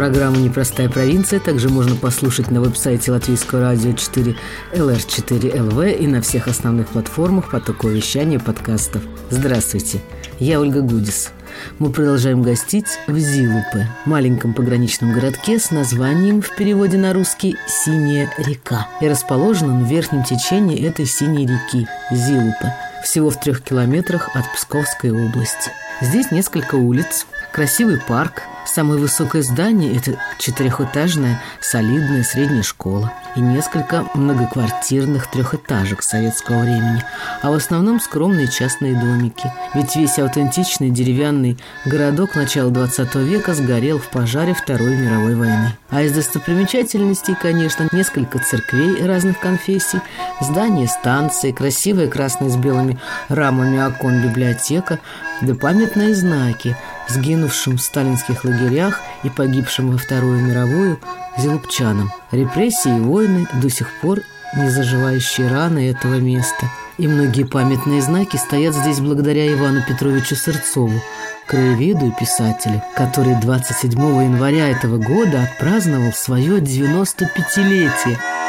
Программу 0.00 0.38
«Непростая 0.38 0.88
провинция» 0.88 1.40
также 1.40 1.68
можно 1.68 1.94
послушать 1.94 2.50
на 2.50 2.62
веб-сайте 2.62 3.12
Латвийского 3.12 3.60
радио 3.60 3.92
4 3.92 4.34
LR4LV 4.72 5.98
и 5.98 6.06
на 6.06 6.22
всех 6.22 6.48
основных 6.48 6.88
платформах 6.88 7.50
потока 7.50 7.86
вещания 7.86 8.38
подкастов. 8.38 9.02
Здравствуйте, 9.28 10.00
я 10.38 10.58
Ольга 10.58 10.80
Гудис. 10.80 11.32
Мы 11.78 11.92
продолжаем 11.92 12.40
гостить 12.40 12.86
в 13.08 13.18
Зилупе, 13.18 13.90
маленьком 14.06 14.54
пограничном 14.54 15.12
городке 15.12 15.58
с 15.58 15.70
названием 15.70 16.40
в 16.40 16.56
переводе 16.56 16.96
на 16.96 17.12
русский 17.12 17.58
«Синяя 17.68 18.32
река». 18.38 18.88
И 19.02 19.06
расположен 19.06 19.68
он 19.68 19.84
в 19.84 19.90
верхнем 19.90 20.24
течении 20.24 20.82
этой 20.82 21.04
синей 21.04 21.44
реки– 21.44 21.86
Зилупе, 22.10 22.74
всего 23.04 23.28
в 23.28 23.38
трех 23.38 23.60
километрах 23.60 24.30
от 24.34 24.50
Псковской 24.54 25.10
области. 25.10 25.70
Здесь 26.00 26.30
несколько 26.30 26.76
улиц, 26.76 27.26
красивый 27.52 28.00
парк, 28.00 28.42
Самое 28.72 29.00
высокое 29.00 29.42
здание– 29.42 29.96
это 29.96 30.16
четырехэтажная 30.38 31.40
солидная 31.60 32.22
средняя 32.22 32.62
школа 32.62 33.12
и 33.34 33.40
несколько 33.40 34.04
многоквартирных 34.14 35.28
трехэтажек 35.28 36.02
советского 36.02 36.60
времени, 36.60 37.02
а 37.42 37.50
в 37.50 37.54
основном 37.54 38.00
скромные 38.00 38.46
частные 38.46 38.94
домики. 38.94 39.52
Ведь 39.74 39.96
весь 39.96 40.18
аутентичный 40.20 40.90
деревянный 40.90 41.58
городок 41.84 42.36
начала 42.36 42.70
20 42.70 43.14
века 43.16 43.54
сгорел 43.54 43.98
в 43.98 44.08
пожаре 44.08 44.54
Второй 44.54 44.96
мировой 44.96 45.34
войны. 45.34 45.76
А 45.88 46.02
из 46.02 46.12
достопримечательностей, 46.12 47.34
конечно, 47.34 47.88
несколько 47.90 48.38
церквей 48.38 49.04
разных 49.04 49.40
конфессий, 49.40 50.00
здание 50.40 50.86
станции, 50.86 51.50
красивая 51.50 52.06
красная 52.06 52.50
с 52.50 52.56
белыми 52.56 53.00
рамами 53.28 53.84
окон 53.84 54.22
библиотека, 54.22 55.00
да 55.40 55.54
памятные 55.56 56.14
знаки– 56.14 56.76
сгинувшим 57.10 57.76
в 57.76 57.82
сталинских 57.82 58.44
лагерях 58.44 59.00
и 59.22 59.28
погибшим 59.28 59.90
во 59.90 59.98
Вторую 59.98 60.42
мировую 60.42 60.98
зелупчанам. 61.36 62.10
Репрессии 62.30 62.96
и 62.96 63.00
войны 63.00 63.46
до 63.60 63.68
сих 63.68 63.88
пор 64.00 64.20
не 64.56 64.68
заживающие 64.68 65.48
раны 65.48 65.90
этого 65.90 66.14
места. 66.14 66.70
И 66.98 67.06
многие 67.06 67.44
памятные 67.44 68.02
знаки 68.02 68.36
стоят 68.36 68.74
здесь 68.74 69.00
благодаря 69.00 69.52
Ивану 69.52 69.82
Петровичу 69.86 70.36
Сырцову, 70.36 71.00
краеведу 71.46 72.08
и 72.08 72.12
писателю, 72.18 72.82
который 72.96 73.40
27 73.40 73.92
января 73.92 74.68
этого 74.68 74.98
года 74.98 75.42
отпраздновал 75.42 76.12
свое 76.12 76.58
95-летие– 76.60 78.18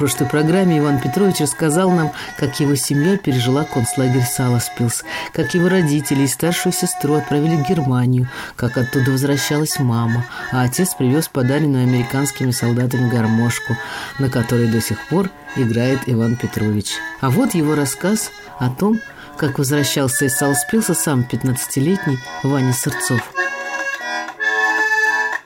прошлой 0.00 0.28
программе 0.28 0.78
Иван 0.78 0.98
Петрович 0.98 1.40
рассказал 1.40 1.90
нам, 1.90 2.10
как 2.38 2.58
его 2.58 2.74
семья 2.74 3.18
пережила 3.18 3.64
концлагерь 3.64 4.24
Саласпилс, 4.24 5.04
как 5.34 5.52
его 5.52 5.68
родители 5.68 6.22
и 6.22 6.26
старшую 6.26 6.72
сестру 6.72 7.16
отправили 7.16 7.56
в 7.56 7.68
Германию, 7.68 8.26
как 8.56 8.78
оттуда 8.78 9.10
возвращалась 9.10 9.78
мама, 9.78 10.24
а 10.52 10.62
отец 10.62 10.94
привез 10.94 11.28
подаренную 11.28 11.82
американскими 11.82 12.50
солдатами 12.50 13.10
гармошку, 13.10 13.76
на 14.18 14.30
которой 14.30 14.68
до 14.68 14.80
сих 14.80 15.06
пор 15.08 15.28
играет 15.56 16.00
Иван 16.06 16.36
Петрович. 16.36 16.94
А 17.20 17.28
вот 17.28 17.52
его 17.52 17.74
рассказ 17.74 18.30
о 18.58 18.70
том, 18.70 18.98
как 19.36 19.58
возвращался 19.58 20.24
из 20.24 20.34
Саласпилса 20.34 20.94
сам 20.94 21.26
15-летний 21.30 22.18
Ваня 22.42 22.72
Сырцов. 22.72 23.20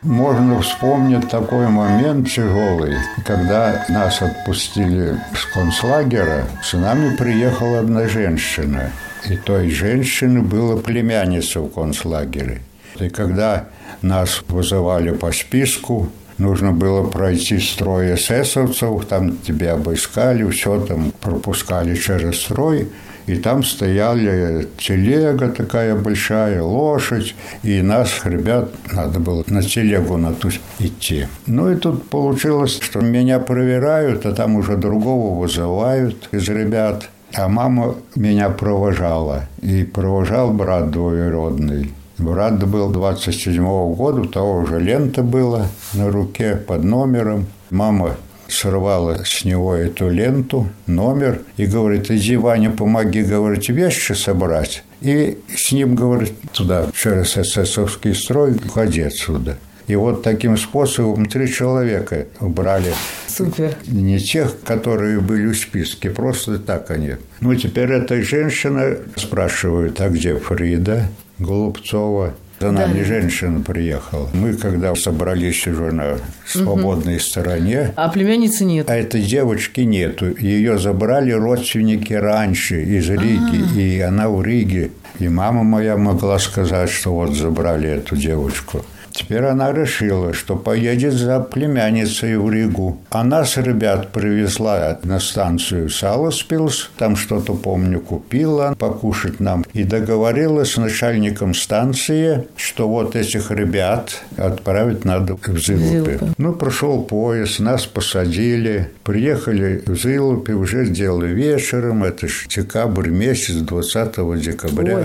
Можно 0.04 0.60
вспомнить 0.60 1.30
такой 1.30 1.66
момент 1.68 2.28
тяжелый, 2.28 2.94
когда 3.24 3.86
нас 3.88 4.20
отпустили 4.20 5.18
с 5.34 5.46
концлагеря, 5.54 6.44
с 6.62 6.74
нами 6.74 7.16
приехала 7.16 7.78
одна 7.78 8.06
женщина. 8.06 8.90
И 9.30 9.36
той 9.36 9.70
женщины 9.70 10.42
была 10.42 10.76
племянница 10.76 11.60
в 11.60 11.70
концлагере. 11.70 12.60
И 13.00 13.08
когда 13.08 13.64
нас 14.02 14.42
вызывали 14.46 15.10
по 15.10 15.32
списку, 15.32 16.10
нужно 16.36 16.72
было 16.72 17.08
пройти 17.08 17.58
строй 17.58 18.14
эсэсовцев, 18.14 19.06
там 19.06 19.38
тебя 19.38 19.72
обыскали, 19.72 20.46
все 20.50 20.80
там 20.80 21.12
пропускали 21.22 21.96
через 21.96 22.42
строй– 22.42 22.88
и 23.26 23.36
там 23.36 23.62
стояли 23.64 24.68
телега 24.76 25.48
такая 25.48 25.94
большая, 25.94 26.62
лошадь, 26.62 27.34
и 27.62 27.82
нас, 27.82 28.20
ребят, 28.24 28.70
надо 28.92 29.20
было 29.20 29.44
на 29.46 29.62
телегу 29.62 30.16
на 30.16 30.32
ту 30.32 30.50
идти. 30.78 31.26
Ну 31.46 31.70
и 31.70 31.76
тут 31.76 32.08
получилось, 32.08 32.78
что 32.80 33.00
меня 33.00 33.38
проверяют, 33.38 34.26
а 34.26 34.32
там 34.32 34.56
уже 34.56 34.76
другого 34.76 35.38
вызывают 35.40 36.28
из 36.32 36.48
ребят. 36.48 37.08
А 37.36 37.48
мама 37.48 37.96
меня 38.14 38.48
провожала, 38.50 39.48
и 39.60 39.82
провожал 39.82 40.52
брат 40.52 40.90
двоюродный. 40.90 41.92
Брат 42.16 42.64
был 42.64 42.92
27-го 42.92 43.92
года, 43.94 44.28
того 44.28 44.58
уже 44.58 44.78
лента 44.78 45.22
была 45.24 45.66
на 45.94 46.10
руке 46.10 46.54
под 46.54 46.84
номером. 46.84 47.46
Мама 47.70 48.14
сорвала 48.54 49.24
с 49.24 49.44
него 49.44 49.74
эту 49.74 50.08
ленту, 50.08 50.68
номер, 50.86 51.40
и 51.56 51.66
говорит, 51.66 52.10
иди, 52.10 52.36
Ваня, 52.36 52.70
помоги, 52.70 53.22
говорит, 53.22 53.68
вещи 53.68 54.12
собрать. 54.12 54.84
И 55.00 55.38
с 55.54 55.72
ним, 55.72 55.94
говорит, 55.94 56.32
туда, 56.52 56.90
через 56.94 57.36
эсэсовский 57.36 58.14
строй, 58.14 58.52
уходи 58.64 59.02
отсюда. 59.02 59.58
И 59.86 59.96
вот 59.96 60.22
таким 60.22 60.56
способом 60.56 61.26
три 61.26 61.46
человека 61.46 62.26
убрали. 62.40 62.94
Супер. 63.28 63.76
Не 63.86 64.18
тех, 64.18 64.60
которые 64.62 65.20
были 65.20 65.48
в 65.48 65.58
списке, 65.58 66.08
просто 66.08 66.58
так 66.58 66.90
они. 66.90 67.16
Ну, 67.40 67.54
теперь 67.54 67.92
эта 67.92 68.22
женщина 68.22 68.96
спрашивает, 69.16 70.00
а 70.00 70.08
где 70.08 70.36
Фрида 70.36 71.08
Голубцова? 71.38 72.34
За 72.64 72.72
нами 72.72 73.00
да. 73.00 73.04
женщина 73.04 73.60
приехала. 73.60 74.26
Мы, 74.32 74.54
когда 74.54 74.94
собрались 74.94 75.66
уже 75.66 75.92
на 75.92 76.16
свободной 76.46 77.16
угу. 77.16 77.22
стороне... 77.22 77.92
А 77.94 78.08
племянницы 78.08 78.64
нет? 78.64 78.88
А 78.88 78.96
этой 78.96 79.20
девочки 79.20 79.82
нету. 79.82 80.34
Ее 80.34 80.78
забрали 80.78 81.32
родственники 81.32 82.14
раньше 82.14 82.82
из 82.82 83.10
Риги. 83.10 83.60
А-а-а. 83.60 83.78
И 83.78 84.00
она 84.00 84.30
в 84.30 84.42
Риге. 84.42 84.92
И 85.18 85.28
мама 85.28 85.62
моя 85.62 85.98
могла 85.98 86.38
сказать, 86.38 86.88
что 86.88 87.12
вот 87.12 87.34
забрали 87.34 87.90
эту 87.90 88.16
девочку. 88.16 88.82
Теперь 89.14 89.44
она 89.44 89.72
решила, 89.72 90.32
что 90.34 90.56
поедет 90.56 91.14
за 91.14 91.38
племянницей 91.38 92.36
в 92.36 92.50
Ригу. 92.50 92.98
Она 93.10 93.44
с 93.44 93.56
ребят 93.56 94.10
привезла 94.10 94.98
на 95.04 95.20
станцию 95.20 95.88
Саласпилс, 95.88 96.90
там 96.98 97.14
что-то, 97.14 97.54
помню, 97.54 98.00
купила 98.00 98.74
покушать 98.76 99.38
нам. 99.38 99.64
И 99.72 99.84
договорилась 99.84 100.72
с 100.72 100.78
начальником 100.78 101.54
станции, 101.54 102.48
что 102.56 102.88
вот 102.88 103.14
этих 103.14 103.52
ребят 103.52 104.20
отправить 104.36 105.04
надо 105.04 105.36
в 105.36 105.58
Зилупе. 105.58 106.18
Ну, 106.36 106.52
прошел 106.52 107.04
поезд, 107.04 107.60
нас 107.60 107.86
посадили, 107.86 108.90
приехали 109.04 109.80
в 109.86 109.94
Зилупе, 109.94 110.54
уже 110.54 110.86
сделали 110.86 111.28
вечером, 111.32 112.02
это 112.02 112.26
ж 112.26 112.46
декабрь 112.48 113.10
месяц, 113.10 113.54
20 113.54 114.40
декабря. 114.40 114.96
Ой 114.96 115.04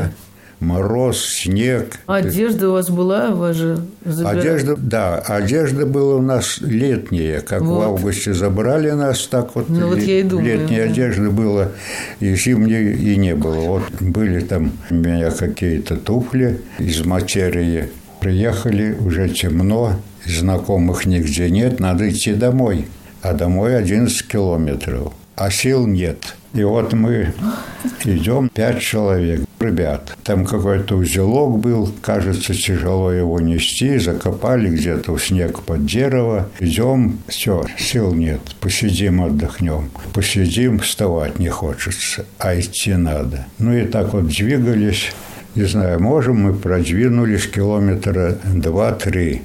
мороз, 0.59 1.23
снег. 1.25 1.99
одежда 2.05 2.69
у 2.69 2.73
вас 2.73 2.89
была? 2.89 3.31
Вас 3.31 3.55
же 3.55 3.79
забирали? 4.03 4.39
Одежда, 4.39 4.75
да, 4.77 5.19
одежда 5.19 5.85
была 5.85 6.15
у 6.15 6.21
нас 6.21 6.57
летняя, 6.61 7.41
как 7.41 7.61
вот. 7.61 7.77
в 7.77 7.81
августе 7.81 8.33
забрали 8.33 8.91
нас, 8.91 9.25
так 9.27 9.55
вот, 9.55 9.69
ну, 9.69 9.87
вот 9.87 9.99
я 9.99 10.19
и 10.19 10.23
думаю, 10.23 10.59
летняя 10.59 10.85
да. 10.85 10.91
одежда 10.91 11.29
была, 11.29 11.69
и 12.19 12.35
зимней 12.35 12.93
и 12.93 13.15
не 13.15 13.35
было. 13.35 13.59
Вот 13.59 13.83
были 13.99 14.41
там 14.41 14.71
у 14.89 14.95
меня 14.95 15.31
какие-то 15.31 15.97
туфли 15.97 16.61
из 16.77 17.05
материи. 17.05 17.89
Приехали, 18.19 18.97
уже 18.99 19.29
темно, 19.29 19.93
знакомых 20.25 21.05
нигде 21.05 21.49
нет, 21.49 21.79
надо 21.79 22.09
идти 22.09 22.33
домой. 22.33 22.87
А 23.21 23.33
домой 23.33 23.77
11 23.77 24.27
километров. 24.27 25.13
А 25.39 25.51
сил 25.51 25.87
нет. 25.87 26.35
И 26.53 26.63
вот 26.63 26.91
мы 26.91 27.33
идем, 28.03 28.49
пять 28.49 28.81
человек, 28.81 29.47
ребят. 29.61 30.17
Там 30.25 30.45
какой-то 30.45 30.97
узелок 30.97 31.59
был, 31.59 31.89
кажется, 32.01 32.53
тяжело 32.53 33.09
его 33.09 33.39
нести, 33.39 33.99
закопали 33.99 34.67
где-то 34.67 35.15
в 35.15 35.23
снег 35.23 35.61
под 35.61 35.85
дерево. 35.85 36.49
Идем, 36.59 37.19
все, 37.29 37.65
сил 37.77 38.13
нет, 38.13 38.41
посидим, 38.59 39.23
отдохнем. 39.23 39.91
Посидим, 40.13 40.79
вставать 40.79 41.39
не 41.39 41.47
хочется, 41.47 42.25
а 42.37 42.59
идти 42.59 42.95
надо. 42.95 43.45
Ну 43.59 43.73
и 43.73 43.85
так 43.85 44.11
вот 44.11 44.27
двигались, 44.27 45.13
не 45.55 45.63
знаю, 45.63 46.01
можем, 46.01 46.41
мы 46.41 46.53
продвинулись 46.53 47.47
километра 47.47 48.37
два-три. 48.43 49.43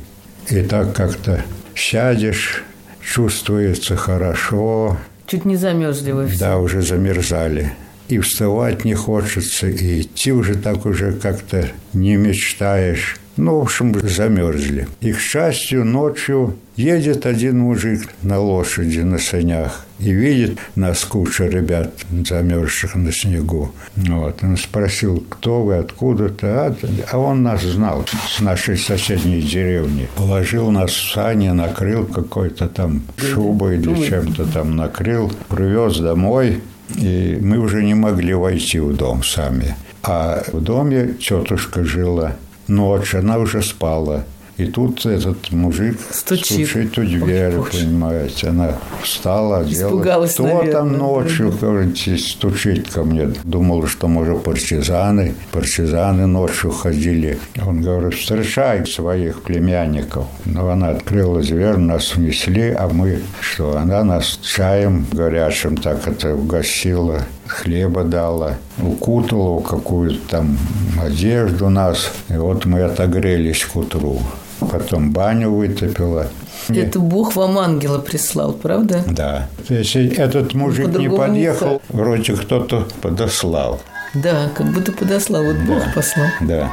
И 0.51 0.61
так 0.63 0.93
как-то 0.93 1.45
сядешь, 1.77 2.65
чувствуется 3.01 3.95
хорошо. 3.95 4.99
Чуть 5.27 5.45
не 5.45 5.57
замерзли 5.57 6.13
вы 6.13 6.27
все. 6.29 6.39
Да, 6.39 6.59
уже 6.59 6.83
замерзали. 6.83 7.73
И 8.09 8.19
вставать 8.19 8.85
не 8.85 8.95
хочется, 8.95 9.69
и 9.69 10.03
идти 10.03 10.33
уже 10.33 10.57
так 10.57 10.85
уже 10.85 11.13
как-то 11.13 11.69
не 11.95 12.17
мечтаешь. 12.17 13.17
Ну, 13.37 13.59
в 13.59 13.63
общем, 13.63 13.95
замерзли. 14.01 14.87
И, 15.01 15.13
к 15.13 15.19
счастью, 15.19 15.85
ночью 15.85 16.57
едет 16.77 17.27
один 17.27 17.59
мужик 17.59 18.09
на 18.23 18.39
лошади, 18.39 19.01
на 19.01 19.19
санях, 19.19 19.85
и 19.99 20.13
видит 20.13 20.59
нас 20.77 21.05
куча 21.05 21.47
ребят, 21.47 21.93
замерзших 22.11 22.95
на 22.95 23.13
снегу. 23.13 23.73
Вот. 23.97 24.43
Он 24.43 24.57
спросил, 24.57 25.25
кто 25.29 25.63
вы, 25.63 25.77
откуда-то. 25.77 26.47
А, 26.47 26.77
а 27.11 27.19
он 27.19 27.43
нас 27.43 27.63
знал 27.63 28.05
с 28.29 28.41
нашей 28.41 28.77
соседней 28.77 29.43
деревни. 29.43 30.09
Положил 30.17 30.71
нас 30.71 30.93
в 30.93 31.13
сани, 31.13 31.49
накрыл 31.49 32.07
какой-то 32.07 32.69
там 32.69 33.03
шубой 33.17 33.79
или 33.79 34.07
чем-то 34.07 34.47
там 34.47 34.77
накрыл, 34.77 35.33
привез 35.49 35.99
домой. 35.99 36.63
И 36.97 37.39
мы 37.41 37.59
уже 37.59 37.83
не 37.83 37.95
могли 37.95 38.35
войти 38.35 38.79
в 38.79 38.95
дом 38.95 39.25
сами. 39.25 39.75
А 40.03 40.45
в 40.53 40.61
доме 40.61 41.15
тетушка 41.19 41.83
жила 41.83 42.37
ночь, 42.69 43.15
она 43.15 43.39
уже 43.39 43.63
спала. 43.63 44.25
И 44.57 44.67
тут 44.67 45.05
этот 45.05 45.51
мужик 45.51 45.99
стучит, 46.13 46.69
стучит 46.69 46.97
у 46.97 47.03
двери, 47.03 47.57
Ой, 47.57 47.71
понимаете. 47.73 48.49
Она 48.49 48.79
встала, 49.03 49.65
делала. 49.65 50.27
Кто 50.27 50.45
наверное, 50.45 50.73
там 50.73 50.97
ночью, 50.97 51.53
говорите, 51.61 52.17
стучит 52.17 52.89
ко 52.89 53.03
мне? 53.03 53.33
Думала, 53.43 53.89
что, 53.89 54.07
может, 54.07 54.45
партизаны. 54.45 55.35
Партизаны 55.51 56.27
ночью 56.27 56.71
ходили. 56.71 57.39
Он 57.67 57.81
говорит, 57.81 58.15
встречай 58.15 58.87
своих 58.87 59.43
племянников. 59.43 60.27
Но 60.45 60.69
она 60.69 60.91
открыла 60.91 61.43
дверь, 61.43 61.77
нас 61.77 62.15
внесли, 62.15 62.71
а 62.71 62.89
мы 62.89 63.23
что? 63.41 63.77
Она 63.77 64.05
нас 64.05 64.39
чаем 64.41 65.05
горячим 65.11 65.77
так 65.77 66.07
это 66.07 66.35
угостила 66.35 67.23
хлеба 67.47 68.05
дала, 68.05 68.57
укутала 68.83 69.61
какую-то 69.61 70.19
там 70.29 70.59
одежду 71.03 71.69
нас. 71.69 72.11
И 72.29 72.35
вот 72.35 72.65
мы 72.65 72.83
отогрелись 72.83 73.65
к 73.65 73.77
утру. 73.77 74.21
Потом 74.61 75.13
баню 75.13 75.51
вытопила. 75.51 76.29
Это 76.69 76.99
Бог 76.99 77.37
вам 77.37 77.59
ангела 77.59 77.99
прислал, 77.99 78.53
правда? 78.53 79.03
Да. 79.07 79.49
Если 79.69 80.09
этот 80.17 80.55
мужик 80.55 80.97
не 80.99 81.11
подъехал, 81.11 81.83
вроде 81.89 82.35
кто-то 82.35 82.87
подослал. 83.03 83.81
Да, 84.15 84.49
как 84.55 84.69
будто 84.69 84.93
подослал. 84.93 85.45
Вот 85.45 85.57
Бог 85.67 85.83
послал. 85.95 86.29
Да. 86.41 86.71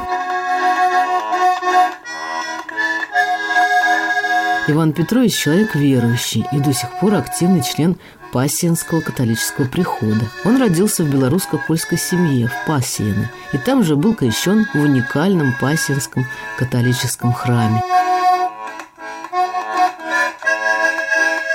Иван 4.68 4.92
Петрович– 4.92 5.36
человек 5.42 5.74
верующий 5.74 6.46
и 6.52 6.60
до 6.60 6.72
сих 6.72 6.88
пор 7.00 7.16
активный 7.16 7.62
член 7.62 7.96
Пассиенского 8.32 9.02
католического 9.02 9.66
прихода. 9.66 10.24
Он 10.44 10.60
родился 10.60 11.04
в 11.04 11.10
белорусско-польской 11.10 11.98
семье 11.98 12.48
в 12.48 12.66
Пассиене 12.66 13.30
и 13.52 13.58
там 13.58 13.84
же 13.84 13.94
был 13.94 14.14
крещен 14.14 14.66
в 14.72 14.78
уникальном 14.78 15.54
Пассиенском 15.60 16.26
католическом 16.58 17.32
храме. 17.32 17.82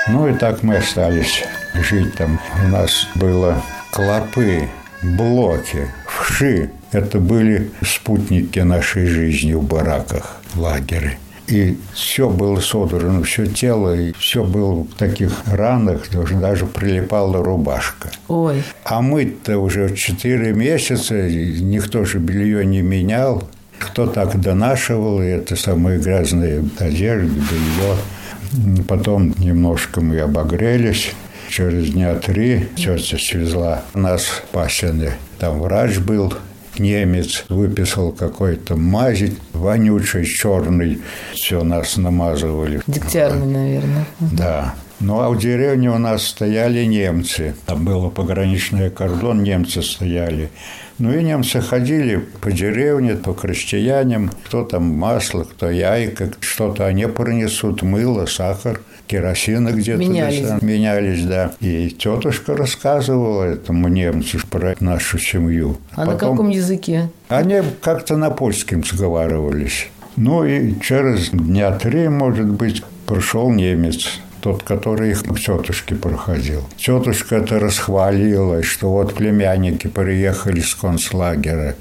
Ну 0.06 0.28
и 0.28 0.34
так 0.34 0.62
мы 0.62 0.76
остались 0.76 1.44
жить 1.74 2.14
там. 2.14 2.40
У 2.64 2.68
нас 2.68 3.08
было 3.14 3.62
клопы, 3.90 4.68
блоки, 5.02 5.90
вши. 6.06 6.70
Это 6.92 7.18
были 7.18 7.70
спутники 7.84 8.60
нашей 8.60 9.06
жизни 9.06 9.52
в 9.52 9.62
бараках, 9.62 10.36
лагере 10.54 11.18
и 11.48 11.78
все 11.94 12.28
было 12.28 12.60
содрано, 12.60 13.22
все 13.22 13.46
тело, 13.46 13.94
и 13.94 14.12
все 14.12 14.44
было 14.44 14.82
в 14.82 14.94
таких 14.94 15.32
ранах, 15.46 16.02
даже 16.40 16.66
прилипала 16.66 17.42
рубашка. 17.42 18.10
Ой. 18.28 18.62
А 18.84 19.00
мы-то 19.00 19.58
уже 19.58 19.94
четыре 19.96 20.52
месяца, 20.52 21.14
никто 21.28 22.04
же 22.04 22.18
белье 22.18 22.64
не 22.66 22.82
менял, 22.82 23.48
кто 23.78 24.06
так 24.06 24.38
донашивал, 24.40 25.22
и 25.22 25.26
это 25.26 25.56
самые 25.56 25.98
грязные 25.98 26.64
одежды, 26.78 27.28
белье. 27.28 28.84
Потом 28.86 29.34
немножко 29.38 30.00
мы 30.00 30.20
обогрелись. 30.20 31.12
Через 31.48 31.90
дня 31.90 32.14
три 32.14 32.68
тетя 32.76 33.16
свезла 33.18 33.82
нас 33.94 34.24
в 34.24 34.42
Пасины. 34.52 35.12
Там 35.38 35.60
врач 35.60 35.98
был, 35.98 36.34
немец 36.78 37.44
выписал 37.48 38.12
какой-то 38.12 38.76
мазь 38.76 39.24
вонючий, 39.52 40.24
черный. 40.24 41.00
Все 41.34 41.62
нас 41.62 41.96
намазывали. 41.96 42.80
Дегтярный, 42.86 43.46
наверное. 43.46 44.06
Да. 44.20 44.74
Ну, 45.00 45.20
а 45.20 45.30
в 45.30 45.38
деревне 45.38 45.90
у 45.90 45.98
нас 45.98 46.24
стояли 46.26 46.84
немцы. 46.84 47.54
Там 47.66 47.84
было 47.84 48.10
пограничный 48.10 48.90
кордон, 48.90 49.44
немцы 49.44 49.80
стояли. 49.80 50.50
Ну 50.98 51.16
и 51.16 51.22
немцы 51.22 51.60
ходили 51.60 52.16
по 52.16 52.50
деревне, 52.50 53.14
по 53.14 53.32
крестьянам, 53.32 54.30
кто 54.44 54.64
там 54.64 54.82
масло, 54.82 55.44
кто 55.44 55.70
яйка, 55.70 56.32
что-то 56.40 56.86
они 56.86 57.06
принесут, 57.06 57.82
мыло, 57.82 58.26
сахар, 58.26 58.80
керосина 59.08 59.70
где-то. 59.70 59.98
Менялись. 59.98 60.46
Да, 60.46 60.58
менялись, 60.62 61.24
да. 61.24 61.52
И 61.60 61.90
тетушка 61.90 62.56
рассказывала 62.56 63.44
этому 63.44 63.88
немцу 63.88 64.38
про 64.50 64.76
нашу 64.80 65.18
семью. 65.18 65.78
А 65.92 66.06
Потом... 66.06 66.12
на 66.12 66.18
каком 66.18 66.48
языке? 66.50 67.10
Они 67.28 67.62
как-то 67.80 68.16
на 68.16 68.30
польском 68.30 68.84
сговаривались. 68.84 69.88
Ну 70.16 70.44
и 70.44 70.74
через 70.80 71.30
дня 71.30 71.72
три, 71.72 72.08
может 72.08 72.48
быть, 72.48 72.82
пришел 73.06 73.50
немец 73.50 74.20
тот, 74.40 74.62
который 74.62 75.10
их 75.10 75.24
к 75.24 75.38
тетушке 75.38 75.94
проходил. 75.94 76.62
Тетушка 76.76 77.36
это 77.36 77.58
расхвалила, 77.58 78.62
что 78.62 78.90
вот 78.90 79.14
племянники 79.14 79.88
приехали 79.88 80.60
с 80.60 80.74
концлагеря 80.74 81.76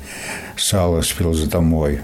Саласпилс 0.55 1.41
домой. 1.43 2.01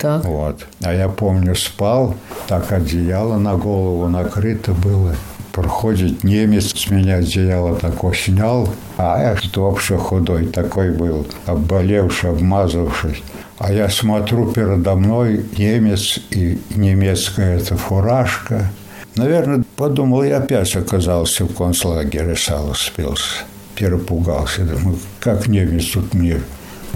Так. 0.00 0.24
Вот. 0.24 0.66
А 0.82 0.92
я 0.92 1.08
помню, 1.08 1.54
спал, 1.54 2.14
так 2.48 2.72
одеяло 2.72 3.38
на 3.38 3.56
голову 3.56 4.08
накрыто 4.08 4.72
было. 4.72 5.14
Проходит 5.52 6.22
немец, 6.22 6.74
с 6.74 6.90
меня 6.90 7.16
одеяло 7.16 7.76
такое 7.76 8.14
снял, 8.14 8.68
а 8.98 9.18
я 9.18 9.36
вообще 9.54 9.96
худой 9.96 10.46
такой 10.46 10.90
был, 10.90 11.26
обболевший, 11.46 12.30
обмазавшись. 12.30 13.22
А 13.58 13.72
я 13.72 13.88
смотрю 13.88 14.52
передо 14.52 14.94
мной 14.96 15.46
немец 15.56 16.18
и 16.30 16.60
немецкая 16.74 17.56
эта 17.56 17.76
фуражка– 17.76 18.70
Наверное, 19.16 19.64
подумал, 19.76 20.22
я 20.22 20.38
опять 20.38 20.76
оказался 20.76 21.46
в 21.46 21.54
концлагере 21.54 22.36
Саласпилс. 22.36 23.44
Перепугался. 23.74 24.64
Думаю, 24.64 24.98
как 25.20 25.46
немец 25.46 25.86
тут 25.92 26.12
мир? 26.12 26.42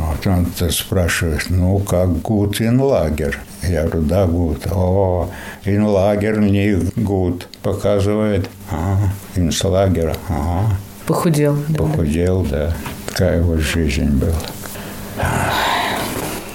Вот 0.01 0.27
он 0.27 0.47
спрашивает, 0.71 1.47
ну, 1.51 1.79
как 1.79 2.21
гуд 2.23 2.61
инлагер? 2.61 3.39
Я 3.63 3.87
говорю, 3.87 4.03
да, 4.03 4.27
гуд. 4.27 4.67
О, 4.71 5.31
инлагер 5.65 6.41
не 6.41 6.75
гуд. 6.97 7.49
Показывает, 7.63 8.49
а, 8.71 8.99
инслагер, 9.37 10.17
ага. 10.29 10.77
Похудел. 11.07 11.57
Похудел, 11.77 12.43
да. 12.43 12.69
да. 12.69 12.75
Такая 13.07 13.43
вот 13.43 13.59
жизнь 13.59 14.09
была. 14.19 14.33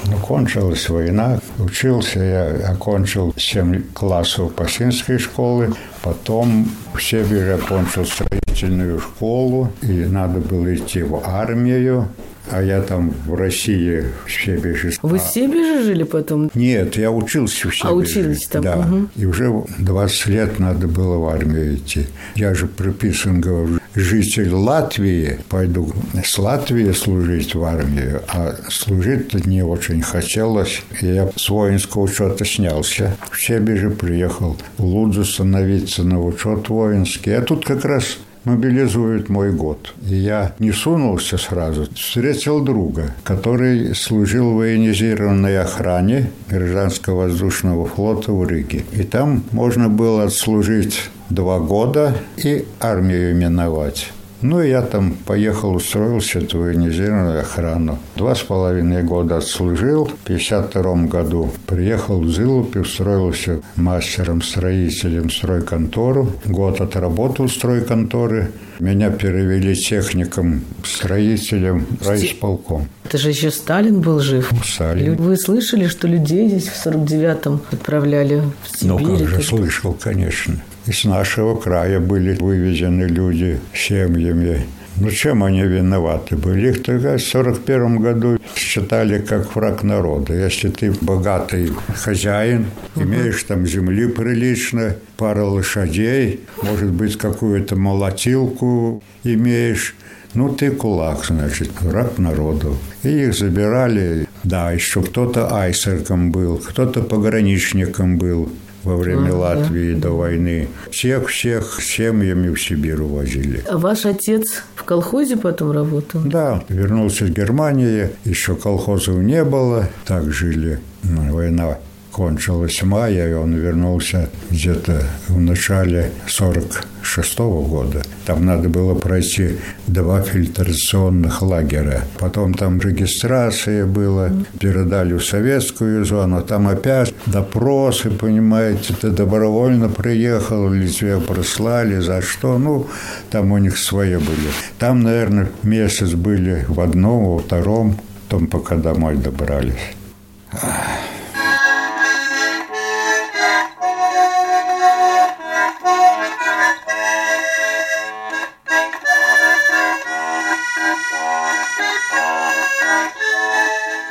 Ну, 0.06 0.18
кончилась 0.18 0.88
война. 0.90 1.40
Учился 1.60 2.20
я, 2.20 2.72
окончил 2.72 3.34
7 3.38 3.84
классов 3.94 4.54
Пасинской 4.54 5.20
школы. 5.20 5.74
Потом 6.02 6.70
в 6.94 7.00
Сибири 7.02 7.50
окончил 7.50 8.06
строительную 8.06 9.00
школу. 9.00 9.72
И 9.82 9.92
надо 9.92 10.40
было 10.40 10.74
идти 10.74 11.04
в 11.04 11.22
армию. 11.26 12.08
А 12.52 12.62
я 12.62 12.82
там 12.82 13.14
в 13.26 13.34
России, 13.34 14.06
в 14.26 14.32
Себеже. 14.32 14.92
Вы 15.02 15.18
в 15.18 15.22
Себеже 15.22 15.84
жили 15.84 16.04
потом? 16.04 16.52
Нет, 16.54 16.96
я 16.96 17.12
учился 17.12 17.70
в 17.70 17.76
Себеже. 17.76 17.88
А 17.88 17.94
учились 17.94 18.48
там? 18.48 18.64
Да. 18.64 18.78
Угу. 18.78 19.10
И 19.16 19.26
уже 19.26 19.64
20 19.80 20.28
лет 20.28 20.60
надо 20.60 20.88
было 20.88 21.18
в 21.18 21.28
армию 21.28 21.76
идти. 21.76 22.06
Я 22.36 22.54
же 22.54 22.68
приписан, 22.68 23.42
говорю, 23.42 23.80
житель 23.96 24.54
Латвии, 24.54 25.40
пойду 25.50 25.92
с 26.24 26.38
Латвии 26.38 26.92
служить 26.92 27.56
в 27.56 27.64
армию, 27.64 28.22
а 28.28 28.56
служить-то 28.70 29.48
не 29.48 29.64
очень 29.64 30.02
хотелось. 30.02 30.84
И 31.02 31.08
я 31.08 31.32
с 31.36 31.50
воинского 31.50 32.04
учета 32.04 32.46
снялся. 32.46 33.16
В 33.32 33.42
Себеже 33.42 33.90
приехал 33.90 34.58
в 34.78 34.84
Лудзу 34.84 35.26
становиться 35.26 36.04
на 36.04 36.24
учет 36.24 36.70
воинский. 36.70 37.32
А 37.32 37.42
тут 37.42 37.66
как 37.66 37.86
раз 37.86 38.18
мобилизуют 38.46 39.30
мой 39.30 39.52
год. 39.52 39.94
И 40.08 40.16
я 40.16 40.56
не 40.60 40.72
сунулся 40.72 41.38
сразу. 41.38 41.88
Встретил 41.94 42.64
друга, 42.64 43.14
который 43.24 43.94
служил 43.96 44.52
в 44.52 44.58
военизированной 44.58 45.60
охране 45.60 46.32
гражданского 46.50 47.24
воздушного 47.24 47.86
флота 47.86 48.32
в 48.32 48.48
Риге. 48.48 48.86
И 48.94 49.04
там 49.04 49.44
можно 49.52 49.90
было 49.90 50.24
отслужить 50.24 51.10
два 51.30 51.60
года 51.60 52.16
и 52.38 52.66
армию 52.80 53.32
именовать. 53.32 54.12
Ну, 54.48 54.62
я 54.62 54.84
там 54.84 55.14
поехал, 55.26 55.74
устроился 55.74 56.40
в 56.40 56.54
военизированную 56.54 57.40
охрану. 57.40 57.98
Два 58.16 58.36
с 58.36 58.42
половиной 58.42 59.02
года 59.02 59.38
отслужил. 59.38 60.06
В 60.06 60.28
52 60.28 61.08
году 61.08 61.52
приехал 61.66 62.22
в 62.22 62.30
Зылупе, 62.30 62.82
устроился 62.82 63.62
мастером-строителем 63.76 65.30
в 65.30 65.34
стройконтору. 65.34 66.32
Год 66.46 66.80
отработал 66.80 67.48
в 67.48 67.52
стройконторе. 67.52 68.52
Меня 68.80 69.10
перевели 69.10 69.76
техником, 69.76 70.62
строителем, 70.84 71.88
райисполком. 72.06 72.88
Это 73.04 73.18
же 73.18 73.30
еще 73.30 73.50
Сталин 73.50 74.00
был 74.02 74.20
жив. 74.20 74.52
Сталин. 74.64 75.16
Вы 75.16 75.38
слышали, 75.38 75.88
что 75.88 76.08
людей 76.08 76.50
здесь 76.50 76.68
в 76.68 76.86
49-м 76.86 77.62
отправляли 77.72 78.44
в 78.62 78.78
Сибирь? 78.78 79.08
Ну, 79.08 79.18
как 79.18 79.28
же 79.28 79.42
слышал, 79.42 79.94
конечно. 79.94 80.62
Из 80.88 81.04
нашего 81.04 81.56
края 81.56 82.00
были 82.00 82.36
вывезены 82.36 83.06
люди 83.06 83.60
семьями. 83.74 84.68
Ну, 84.98 85.10
чем 85.10 85.44
они 85.44 85.64
виноваты 85.64 86.38
были? 86.38 86.70
Их 86.70 86.84
тогда 86.84 87.18
в 87.18 87.22
41 87.22 87.98
году 87.98 88.40
считали 88.56 89.20
как 89.20 89.56
враг 89.56 89.82
народа. 89.84 90.34
Если 90.34 90.70
ты 90.70 90.94
богатый 91.02 91.72
хозяин, 91.96 92.68
имеешь 92.96 93.44
там 93.44 93.66
земли 93.66 94.08
прилично, 94.08 94.96
пару 95.18 95.48
лошадей, 95.48 96.42
может 96.62 96.92
быть, 96.92 97.18
какую-то 97.18 97.76
молотилку 97.76 99.04
имеешь, 99.24 99.96
ну, 100.36 100.54
ты 100.54 100.70
кулак, 100.70 101.26
значит, 101.26 101.82
враг 101.82 102.20
народу. 102.20 102.78
И 103.02 103.10
их 103.10 103.34
забирали, 103.34 104.28
да, 104.44 104.72
еще 104.72 105.02
кто-то 105.02 105.52
айсерком 105.52 106.32
был, 106.32 106.58
кто-то 106.58 107.02
пограничником 107.02 108.18
был 108.18 108.50
во 108.86 108.96
время 108.96 109.32
а, 109.32 109.36
Латвии 109.36 109.94
да. 109.94 110.02
до 110.02 110.10
войны. 110.12 110.68
Всех-всех 110.92 111.82
семьями 111.82 112.54
в 112.54 112.62
Сибирь 112.62 113.02
увозили. 113.02 113.64
А 113.70 113.78
ваш 113.78 114.06
отец 114.06 114.64
в 114.76 114.84
колхозе 114.84 115.38
потом 115.38 115.72
работал? 115.72 116.22
Да, 116.24 116.64
вернулся 116.70 117.26
в 117.26 117.30
Германию, 117.30 118.12
еще 118.24 118.56
колхозов 118.56 119.18
не 119.18 119.44
было, 119.44 119.90
так 120.06 120.32
жили. 120.32 120.80
Война 121.04 121.78
кончилась 122.16 122.82
мая, 122.82 123.30
и 123.30 123.34
он 123.34 123.54
вернулся 123.56 124.30
где-то 124.50 125.04
в 125.28 125.38
начале 125.38 126.12
46 126.28 127.40
-го 127.40 127.68
года. 127.68 128.04
Там 128.26 128.46
надо 128.46 128.70
было 128.70 128.96
пройти 128.96 129.58
два 129.88 130.22
фильтрационных 130.22 131.42
лагеря. 131.42 132.04
Потом 132.18 132.54
там 132.54 132.80
регистрация 132.80 133.86
была, 133.86 134.30
передали 134.62 135.14
в 135.18 135.26
советскую 135.26 136.06
зону, 136.06 136.42
там 136.42 136.70
опять 136.70 137.14
допросы, 137.26 138.10
понимаете, 138.10 138.94
ты 139.02 139.10
добровольно 139.10 139.90
приехал, 139.90 140.74
или 140.74 140.88
тебя 140.88 141.20
прослали, 141.20 142.00
за 142.00 142.22
что, 142.22 142.58
ну, 142.58 142.88
там 143.30 143.52
у 143.52 143.58
них 143.58 143.78
свои 143.78 144.16
были. 144.16 144.52
Там, 144.80 145.04
наверное, 145.04 145.48
месяц 145.64 146.12
были 146.14 146.66
в 146.70 146.80
одном, 146.80 147.26
во 147.26 147.40
втором, 147.40 147.98
потом 148.30 148.48
пока 148.48 148.76
домой 148.76 149.16
добрались. 149.18 149.96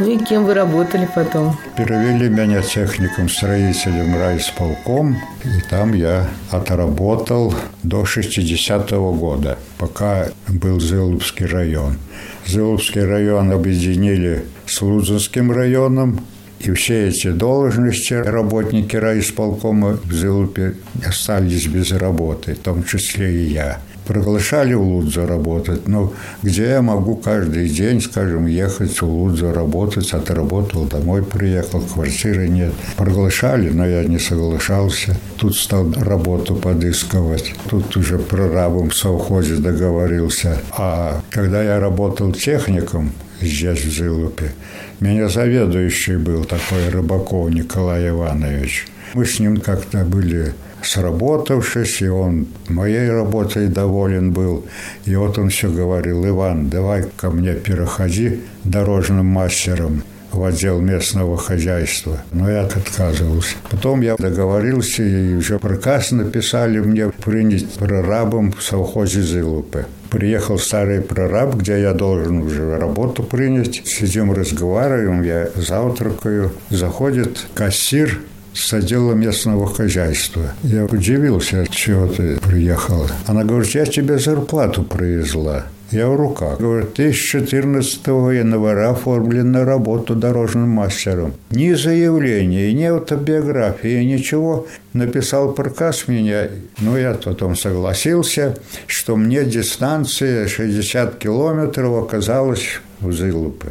Ну 0.01 0.11
и 0.11 0.19
кем 0.19 0.45
вы 0.45 0.55
работали 0.55 1.09
потом? 1.15 1.57
Перевели 1.77 2.29
меня 2.29 2.63
техником-строителем 2.63 4.19
райисполком, 4.19 5.17
и 5.45 5.61
там 5.71 5.95
я 5.95 6.29
отработал 6.51 7.55
до 7.85 8.03
60-го 8.03 9.13
года, 9.13 9.57
пока 9.79 10.31
был 10.49 10.81
Зылупский 10.81 11.47
район. 11.47 11.99
Зылупский 12.45 13.05
район 13.05 13.53
объединили 13.53 14.47
с 14.67 14.83
Лудзинским 14.83 15.53
районом, 15.53 16.19
и 16.59 16.73
все 16.73 17.07
эти 17.07 17.31
должности 17.31 18.15
работники 18.15 18.97
райисполкома 18.97 20.01
в 20.03 20.13
Зылупе 20.13 20.75
остались 21.07 21.69
без 21.69 21.93
работы, 21.93 22.55
в 22.55 22.59
том 22.59 22.83
числе 22.83 23.33
и 23.33 23.53
я 23.53 23.79
приглашали 24.07 24.75
в 24.75 24.83
Лудзу 24.83 25.27
работать, 25.27 25.89
но 25.89 26.13
где 26.43 26.69
я 26.69 26.83
могу 26.83 27.17
каждый 27.17 27.69
день, 27.69 28.01
скажем, 28.01 28.47
ехать 28.47 29.01
в 29.01 29.07
Лудзу 29.07 29.53
работать, 29.53 30.13
отработал, 30.13 30.85
домой 30.85 31.23
приехал, 31.23 31.81
квартиры 31.81 32.49
нет. 32.49 32.73
Приглашали, 32.97 33.71
но 33.71 33.87
я 33.87 34.05
не 34.05 34.19
соглашался. 34.19 35.17
Тут 35.37 35.57
стал 35.57 35.93
работу 35.93 36.55
подыскивать. 36.55 37.55
Тут 37.69 37.97
уже 37.97 38.19
прорабом 38.19 38.91
в 38.91 38.97
совхозе 38.97 39.57
договорился. 39.57 40.61
А 40.77 41.23
когда 41.31 41.63
я 41.63 41.81
работал 41.81 42.33
техником, 42.33 43.13
здесь, 43.41 43.85
в 43.85 43.91
Зылупе. 43.91 44.53
Меня 45.01 45.29
заведующий 45.29 46.17
был 46.17 46.45
такой 46.45 46.89
Рыбаков 46.89 47.51
Николай 47.51 48.09
Иванович. 48.09 48.87
Мы 49.15 49.27
с 49.27 49.39
ним 49.39 49.59
как-то 49.59 50.05
были 50.05 50.55
сработавшись, 50.87 52.03
и 52.03 52.09
он 52.09 52.47
моей 52.69 53.11
работой 53.11 53.69
доволен 53.69 54.33
был. 54.33 54.65
И 55.05 55.15
вот 55.17 55.39
он 55.39 55.49
все 55.49 55.71
говорил, 55.71 56.27
Иван, 56.27 56.69
давай 56.69 57.05
ко 57.17 57.31
мне 57.31 57.55
переходи 57.55 58.41
дорожным 58.65 59.27
мастером 59.27 60.03
в 60.35 60.45
отдел 60.45 60.81
местного 60.81 61.37
хозяйства. 61.37 62.23
Но 62.33 62.51
я 62.51 62.63
отказывался. 62.63 63.55
Потом 63.71 64.01
я 64.01 64.17
договорился, 64.17 65.03
и 65.03 65.35
уже 65.35 65.59
приказ 65.59 66.11
написали 66.11 66.81
мне 66.81 67.09
принять 67.11 67.73
прорабом 67.75 68.53
в 68.53 68.63
совхозе 68.63 69.23
Зылупы. 69.23 69.87
Приехал 70.11 70.59
старый 70.59 71.01
прораб, 71.01 71.57
где 71.57 71.81
я 71.81 71.93
должен 71.93 72.43
уже 72.43 72.79
работу 72.79 73.23
принять. 73.23 73.83
Сидим, 73.85 74.33
разговариваем, 74.33 75.23
я 75.23 75.49
завтракаю. 75.57 76.53
Заходит 76.71 77.47
кассир 77.55 78.21
с 78.55 78.73
отдела 78.73 79.13
местного 79.13 79.67
хозяйства. 79.67 80.53
Я 80.63 80.85
удивился, 80.85 81.67
чего 81.71 82.07
ты 82.07 82.39
приехала. 82.39 83.11
Она 83.27 83.45
говорит, 83.45 83.75
я 83.75 83.85
тебе 83.85 84.19
зарплату 84.19 84.83
привезла. 84.85 85.67
Я 85.91 86.09
в 86.09 86.17
руках. 86.17 86.59
Говорит, 86.59 86.95
ты 86.95 87.13
с 87.13 87.17
14 87.17 88.07
января 88.07 88.91
оформлен 88.91 89.53
на 89.53 89.65
работу 89.65 90.15
дорожным 90.15 90.69
мастером. 90.69 91.35
Ни 91.51 91.73
заявления, 91.75 92.73
ни 92.73 92.85
автобиографии, 92.85 94.03
ничего. 94.03 94.67
Написал 94.93 95.53
приказ 95.53 96.09
меня. 96.09 96.49
Ну, 96.79 96.97
я 96.97 97.15
потом 97.15 97.55
согласился, 97.55 98.57
что 98.87 99.17
мне 99.17 99.45
дистанция 99.45 100.49
60 100.49 101.17
километров 101.19 102.05
оказалась 102.05 102.81
в 103.05 103.13
Зылупе. 103.13 103.69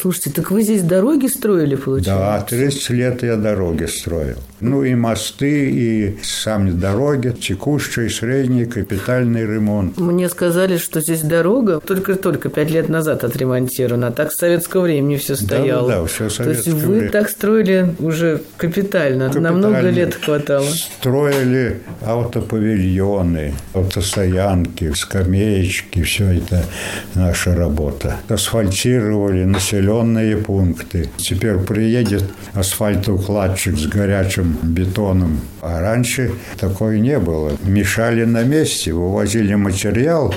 Слушайте, 0.00 0.30
так 0.30 0.50
вы 0.50 0.62
здесь 0.62 0.82
дороги 0.82 1.26
строили, 1.26 1.74
получается? 1.74 2.14
Да, 2.14 2.40
30 2.40 2.90
лет 2.90 3.22
я 3.22 3.36
дороги 3.36 3.84
строил. 3.84 4.36
Ну 4.60 4.84
и 4.84 4.94
мосты, 4.94 5.70
и 5.70 6.16
сами 6.22 6.70
дороги, 6.70 7.28
текущий, 7.38 8.08
средний, 8.08 8.64
капитальный 8.64 9.42
ремонт. 9.42 9.98
Мне 9.98 10.30
сказали, 10.30 10.78
что 10.78 11.00
здесь 11.02 11.20
дорога 11.20 11.80
только-только 11.80 12.48
пять 12.48 12.70
лет 12.70 12.88
назад 12.88 13.22
отремонтирована, 13.24 14.06
а 14.06 14.10
так 14.12 14.32
с 14.32 14.36
советского 14.38 14.82
времени 14.82 15.16
все 15.16 15.36
стояло. 15.36 15.88
Да, 15.88 16.00
да, 16.00 16.06
все 16.06 16.30
советское 16.30 16.44
То 16.44 16.50
есть 16.70 16.84
вы 16.86 16.94
время. 16.94 17.10
так 17.10 17.28
строили 17.28 17.94
уже 17.98 18.40
капитально, 18.56 19.26
капитально. 19.26 19.50
на 19.50 19.56
много 19.56 19.90
лет 19.90 20.14
хватало. 20.14 20.66
Строили 20.66 21.80
автопавильоны, 22.02 23.54
автостоянки, 23.74 24.92
скамеечки, 24.94 26.02
все 26.02 26.24
это 26.38 26.64
наша 27.14 27.54
работа. 27.54 28.16
Асфальт 28.28 28.72
асфальтировали 28.76 29.44
населенные 29.44 30.36
пункты. 30.36 31.08
Теперь 31.16 31.56
приедет 31.56 32.24
асфальтоукладчик 32.52 33.78
с 33.78 33.86
горячим 33.86 34.58
бетоном. 34.62 35.40
А 35.62 35.80
раньше 35.80 36.32
такое 36.58 36.98
не 36.98 37.18
было. 37.18 37.52
Мешали 37.64 38.24
на 38.24 38.42
месте, 38.44 38.92
вывозили 38.92 39.54
материал, 39.54 40.34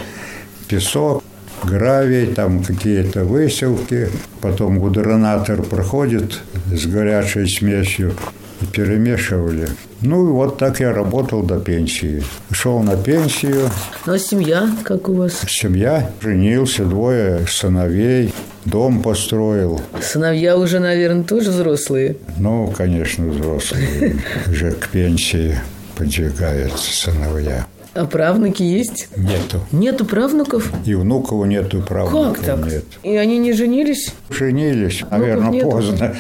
песок, 0.69 1.22
гравий, 1.63 2.27
там 2.27 2.63
какие-то 2.63 3.25
выселки. 3.25 4.08
Потом 4.39 4.79
гудронатор 4.79 5.62
проходит 5.62 6.39
с 6.72 6.86
горячей 6.86 7.46
смесью 7.46 8.13
и 8.61 8.65
перемешивали. 8.65 9.67
Ну 10.01 10.29
и 10.29 10.31
вот 10.31 10.57
так 10.57 10.79
я 10.79 10.93
работал 10.93 11.43
до 11.43 11.59
пенсии. 11.59 12.23
Шел 12.51 12.79
на 12.79 12.95
пенсию. 12.95 13.69
Ну 14.05 14.13
а 14.13 14.19
семья 14.19 14.69
как 14.83 15.09
у 15.09 15.13
вас? 15.13 15.41
Семья. 15.47 16.09
Женился, 16.21 16.85
двое 16.85 17.45
сыновей, 17.47 18.33
дом 18.65 19.01
построил. 19.01 19.81
Сыновья 20.01 20.57
уже, 20.57 20.79
наверное, 20.79 21.23
тоже 21.23 21.51
взрослые? 21.51 22.17
Ну, 22.37 22.73
конечно, 22.75 23.27
взрослые. 23.27 24.17
Уже 24.47 24.71
к 24.71 24.87
пенсии 24.87 25.57
подвигаются 25.97 26.91
сыновья. 26.91 27.67
А 28.00 28.06
правнуки 28.06 28.63
есть? 28.63 29.10
Нету. 29.18 29.60
Нету 29.74 30.06
правнуков? 30.06 30.72
И 30.86 30.96
внуков 30.96 31.46
нету, 31.46 31.82
правнуков 31.82 32.38
как 32.38 32.46
так? 32.46 32.65
нет. 32.65 32.86
И 33.03 33.18
они 33.18 33.38
не 33.38 33.51
женились? 33.51 34.13
Женились, 34.29 35.03
наверное, 35.12 35.50
нету. 35.51 35.70
поздно. 35.70 36.15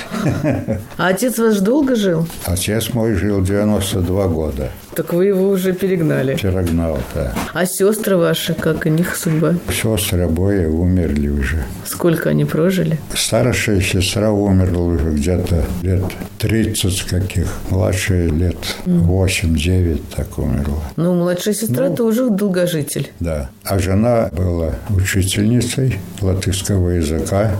А 0.97 1.07
отец 1.07 1.37
ваш 1.37 1.59
долго 1.59 1.95
жил? 1.95 2.27
Отец 2.43 2.93
мой 2.93 3.13
жил 3.13 3.41
92 3.41 4.27
года. 4.27 4.71
Так 4.95 5.13
вы 5.13 5.27
его 5.27 5.49
уже 5.49 5.73
перегнали. 5.73 6.35
Перегнал, 6.35 6.97
да. 7.13 7.33
А 7.53 7.65
сестры 7.65 8.17
ваши, 8.17 8.53
как 8.53 8.85
у 8.85 8.89
них 8.89 9.15
судьба? 9.15 9.55
Сестры 9.69 10.23
обои 10.23 10.65
умерли 10.65 11.29
уже. 11.29 11.63
Сколько 11.85 12.29
они 12.29 12.45
прожили? 12.45 12.99
Старшая 13.13 13.81
сестра 13.81 14.31
умерла 14.31 14.85
уже 14.85 15.11
где-то 15.11 15.63
лет 15.83 16.03
30 16.39 17.03
каких. 17.03 17.47
Младшая 17.69 18.29
лет 18.29 18.57
8-9 18.85 20.01
так 20.15 20.37
умерла. 20.37 20.83
Ну, 20.95 21.13
младшая 21.13 21.53
сестра 21.53 21.89
ну, 21.89 21.95
тоже 21.95 22.29
долгожитель. 22.29 23.11
Да. 23.19 23.49
А 23.63 23.79
жена 23.79 24.29
была 24.31 24.75
учительницей 24.89 25.99
латышского 26.21 26.89
языка, 26.89 27.51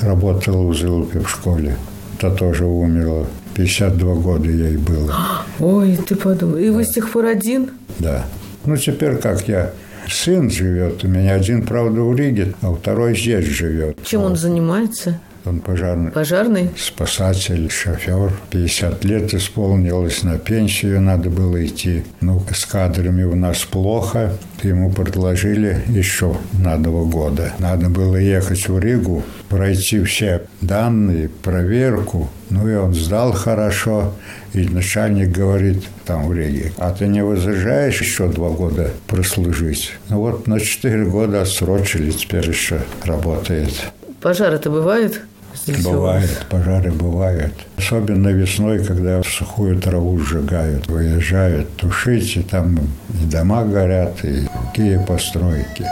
работала 0.00 0.66
в 0.66 0.74
Зылупе 0.74 1.20
в 1.20 1.28
школе. 1.28 1.76
Та 2.18 2.30
тоже 2.30 2.64
умерла 2.66 3.26
52 3.60 4.14
года 4.14 4.48
ей 4.48 4.76
было. 4.76 5.14
Ой, 5.60 5.98
ты 6.08 6.16
подумал. 6.16 6.56
И 6.56 6.70
вы 6.70 6.84
с 6.84 6.92
тех 6.92 7.10
пор 7.10 7.26
один? 7.26 7.70
Да. 7.98 8.24
Ну, 8.64 8.76
теперь 8.76 9.16
как 9.16 9.46
я 9.48 9.72
сын 10.08 10.50
живет. 10.50 11.04
У 11.04 11.08
меня 11.08 11.34
один, 11.34 11.66
правда, 11.66 12.00
в 12.00 12.16
Риге, 12.16 12.54
а 12.62 12.72
второй 12.72 13.16
здесь 13.16 13.44
живет. 13.44 13.98
Чем 14.04 14.22
он 14.22 14.36
занимается? 14.36 15.20
Он 15.44 15.60
пожарный. 15.60 16.10
Пожарный? 16.10 16.70
Спасатель, 16.76 17.70
шофер. 17.70 18.32
50 18.50 19.04
лет 19.04 19.34
исполнилось, 19.34 20.22
на 20.22 20.38
пенсию 20.38 21.00
надо 21.00 21.30
было 21.30 21.64
идти. 21.64 22.04
Ну, 22.20 22.42
с 22.54 22.66
кадрами 22.66 23.22
у 23.22 23.34
нас 23.34 23.64
плохо. 23.64 24.32
Ему 24.62 24.92
предложили 24.92 25.82
еще 25.88 26.36
на 26.52 26.76
два 26.76 27.04
года. 27.04 27.54
Надо 27.58 27.88
было 27.88 28.16
ехать 28.16 28.68
в 28.68 28.78
Ригу, 28.78 29.22
пройти 29.48 30.02
все 30.04 30.42
данные, 30.60 31.30
проверку. 31.30 32.28
Ну 32.50 32.68
и 32.68 32.74
он 32.74 32.94
сдал 32.94 33.32
хорошо. 33.32 34.12
И 34.52 34.68
начальник 34.68 35.30
говорит 35.30 35.84
там 36.04 36.26
в 36.26 36.34
Риге, 36.34 36.72
а 36.76 36.90
ты 36.92 37.06
не 37.06 37.22
возражаешь 37.24 38.00
еще 38.00 38.28
два 38.28 38.50
года 38.50 38.90
прослужить? 39.06 39.92
Ну 40.08 40.18
вот 40.18 40.48
на 40.48 40.58
четыре 40.58 41.04
года 41.04 41.42
отсрочили, 41.42 42.10
теперь 42.10 42.48
еще 42.48 42.80
работает. 43.04 43.92
Пожары-то 44.20 44.70
бывают? 44.70 45.22
Здесь 45.54 45.84
бывает, 45.84 46.46
пожары 46.48 46.92
бывают. 46.92 47.52
Особенно 47.76 48.28
весной, 48.28 48.84
когда 48.84 49.22
сухую 49.22 49.80
траву 49.80 50.18
сжигают, 50.18 50.86
выезжают 50.86 51.74
тушить, 51.76 52.36
и 52.36 52.42
там 52.42 52.78
и 52.78 53.24
дома 53.24 53.64
горят, 53.64 54.24
и 54.24 54.46
какие 54.68 55.04
постройки. 55.04 55.84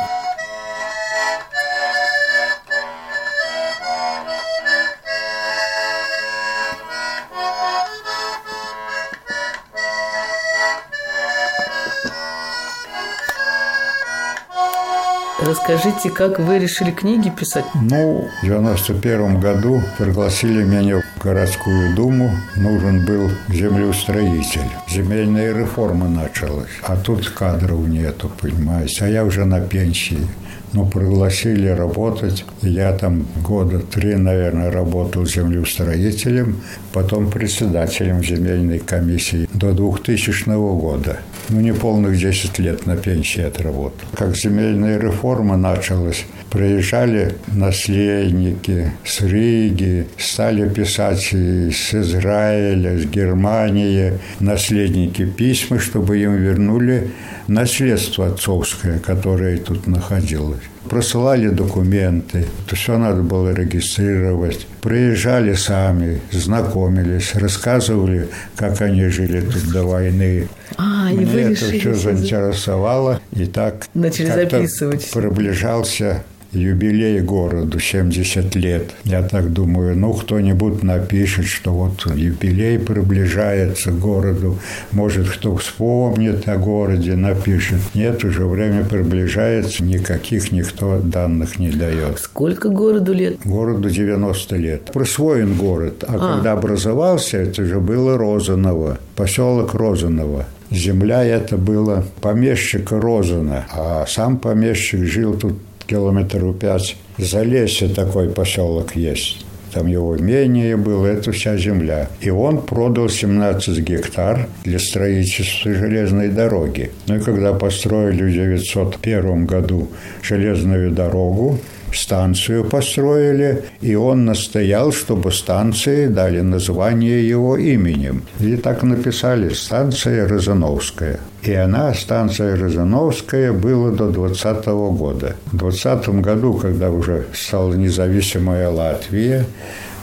Расскажите, 15.40 16.10
как 16.10 16.40
вы 16.40 16.58
решили 16.58 16.90
книги 16.90 17.30
писать? 17.30 17.64
Ну, 17.80 18.28
в 18.42 18.44
91 18.44 19.38
году 19.38 19.80
пригласили 19.96 20.64
меня 20.64 21.00
в 21.00 21.22
городскую 21.22 21.94
думу. 21.94 22.32
Нужен 22.56 23.06
был 23.06 23.30
землеустроитель. 23.48 24.68
Земельная 24.90 25.54
реформа 25.54 26.08
началась. 26.08 26.70
А 26.82 26.96
тут 26.96 27.28
кадров 27.28 27.86
нету, 27.86 28.32
понимаете. 28.40 29.04
А 29.04 29.08
я 29.08 29.24
уже 29.24 29.44
на 29.44 29.60
пенсии. 29.60 30.26
Ну, 30.72 30.86
пригласили 30.86 31.68
работать. 31.68 32.44
Я 32.60 32.92
там 32.92 33.24
года 33.36 33.78
три, 33.78 34.16
наверное, 34.16 34.72
работал 34.72 35.24
землеустроителем, 35.24 36.60
потом 36.92 37.30
председателем 37.30 38.24
земельной 38.24 38.80
комиссии 38.80 39.48
до 39.54 39.72
2000 39.72 40.48
года. 40.80 41.20
Ну, 41.50 41.60
не 41.60 41.72
полных 41.72 42.18
10 42.18 42.58
лет 42.58 42.86
на 42.86 42.96
пенсии 42.96 43.40
отработал. 43.40 44.06
Как 44.14 44.36
земельная 44.36 44.98
реформа 44.98 45.56
началась, 45.56 46.26
приезжали 46.50 47.36
наследники 47.46 48.92
с 49.02 49.22
Риги, 49.22 50.06
стали 50.18 50.68
писать 50.68 51.32
из 51.32 51.94
Израиля, 51.94 52.98
с 52.98 53.06
Германии, 53.06 54.18
наследники 54.40 55.24
письма, 55.24 55.78
чтобы 55.78 56.18
им 56.18 56.34
вернули 56.36 57.10
наследство 57.46 58.26
отцовское, 58.26 58.98
которое 58.98 59.56
тут 59.56 59.86
находилось. 59.86 60.60
Просылали 60.88 61.48
документы, 61.48 62.46
то 62.66 62.76
все 62.76 62.98
надо 62.98 63.22
было 63.22 63.50
регистрировать. 63.52 64.66
Приезжали 64.80 65.54
сами, 65.54 66.20
знакомились, 66.30 67.34
рассказывали, 67.34 68.28
как 68.56 68.80
они 68.80 69.06
жили 69.08 69.40
тут 69.40 69.70
до 69.72 69.84
войны. 69.84 70.48
А, 70.76 71.10
Мне 71.10 71.40
это 71.42 71.64
все 71.66 71.94
заинтересовало. 71.94 73.20
И 73.32 73.46
так 73.46 73.86
Начали 73.94 74.26
записывать. 74.26 75.10
приближался 75.12 76.24
юбилей 76.52 77.20
городу, 77.20 77.78
70 77.78 78.54
лет. 78.56 78.94
Я 79.04 79.22
так 79.22 79.52
думаю, 79.52 79.96
ну, 79.96 80.12
кто-нибудь 80.12 80.82
напишет, 80.82 81.46
что 81.46 81.72
вот 81.72 82.06
юбилей 82.14 82.78
приближается 82.78 83.90
к 83.90 83.98
городу. 83.98 84.58
Может, 84.92 85.28
кто 85.28 85.56
вспомнит 85.56 86.48
о 86.48 86.56
городе, 86.56 87.14
напишет. 87.16 87.80
Нет, 87.94 88.24
уже 88.24 88.46
время 88.46 88.84
приближается, 88.84 89.84
никаких 89.84 90.52
никто 90.52 91.00
данных 91.00 91.58
не 91.58 91.70
дает. 91.70 92.18
Сколько 92.18 92.68
городу 92.68 93.12
лет? 93.12 93.38
Городу 93.44 93.90
90 93.90 94.56
лет. 94.56 94.90
Присвоен 94.92 95.54
город. 95.54 96.04
А, 96.06 96.14
а. 96.14 96.36
когда 96.36 96.52
образовался, 96.52 97.38
это 97.38 97.64
же 97.64 97.80
было 97.80 98.16
Розаново, 98.16 98.98
поселок 99.16 99.74
Розаново. 99.74 100.46
Земля 100.70 101.24
это 101.24 101.56
было 101.56 102.04
помещика 102.20 103.00
Розана, 103.00 103.66
а 103.72 104.04
сам 104.06 104.36
помещик 104.36 105.04
жил 105.04 105.34
тут 105.34 105.54
километров 105.88 106.58
пять. 106.58 106.96
Залесье 107.16 107.88
такой 107.88 108.30
поселок 108.30 108.94
есть. 108.94 109.44
Там 109.72 109.86
его 109.86 110.16
имение 110.16 110.76
было, 110.76 111.06
это 111.06 111.32
вся 111.32 111.56
земля. 111.56 112.08
И 112.20 112.30
он 112.30 112.62
продал 112.62 113.08
17 113.08 113.78
гектар 113.80 114.48
для 114.64 114.78
строительства 114.78 115.72
железной 115.74 116.28
дороги. 116.28 116.90
Ну 117.06 117.16
и 117.16 117.20
когда 117.20 117.52
построили 117.52 118.22
в 118.22 118.32
901 118.32 119.46
году 119.46 119.88
железную 120.22 120.90
дорогу, 120.90 121.58
станцию 121.92 122.64
построили, 122.64 123.64
и 123.80 123.94
он 123.94 124.24
настоял, 124.24 124.92
чтобы 124.92 125.32
станции 125.32 126.06
дали 126.06 126.40
название 126.40 127.26
его 127.28 127.56
именем. 127.56 128.22
И 128.40 128.56
так 128.56 128.82
написали 128.82 129.50
«Станция 129.50 130.28
Розановская». 130.28 131.20
И 131.42 131.52
она, 131.52 131.94
станция 131.94 132.56
Розановская, 132.56 133.52
была 133.52 133.90
до 133.90 134.10
20 134.10 134.66
года. 134.66 135.36
В 135.46 135.56
20 135.56 136.08
году, 136.20 136.54
когда 136.54 136.90
уже 136.90 137.26
стала 137.32 137.74
независимая 137.74 138.68
Латвия, 138.68 139.46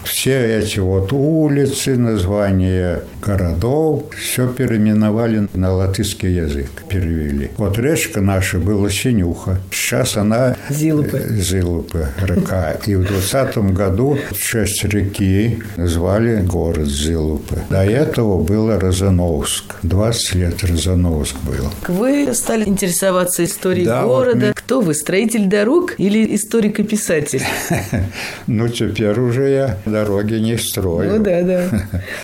все 0.06 0.60
эти 0.60 0.80
вот 0.80 1.12
улицы, 1.12 1.98
названия 1.98 3.02
городов, 3.22 4.04
все 4.18 4.48
переименовали 4.48 5.48
на 5.54 5.74
латышский 5.74 6.36
язык, 6.36 6.70
перевели. 6.88 7.52
Вот 7.58 7.78
речка 7.78 8.22
наша 8.22 8.60
была 8.60 8.90
Синюха. 8.90 9.60
Сейчас 9.72 10.18
она 10.18 10.56
Зилупы. 10.70 11.18
Э, 11.18 11.36
Зилупы, 11.36 12.08
река. 12.22 12.74
И 12.86 12.96
в 12.96 13.06
20 13.06 13.58
году 13.74 14.18
в 14.32 14.38
честь 14.38 14.84
реки 14.86 15.62
назвали 15.76 16.42
город 16.42 16.88
Зилупы. 16.88 17.62
До 17.70 17.84
этого 17.84 18.42
было 18.42 18.80
Розановск. 18.80 19.76
20 19.84 20.36
лет 20.36 20.64
Розановск 20.64 21.36
был. 21.44 21.72
Вы 21.88 22.34
стали 22.34 22.68
интересоваться 22.68 23.44
историей 23.44 23.86
да, 23.86 24.04
города. 24.04 24.48
Вот. 24.48 24.56
Кто 24.56 24.82
вы, 24.82 24.94
строитель 24.94 25.48
дорог 25.48 25.96
или 25.98 26.36
историк-писатель? 26.36 27.44
Ну, 28.48 28.68
теперь 28.70 29.20
уже 29.20 29.50
я 29.50 29.78
дороги 29.96 30.34
не 30.36 30.58
строю. 30.58 31.14
Ну 31.14 31.24
да, 31.24 31.42
да. 31.42 31.70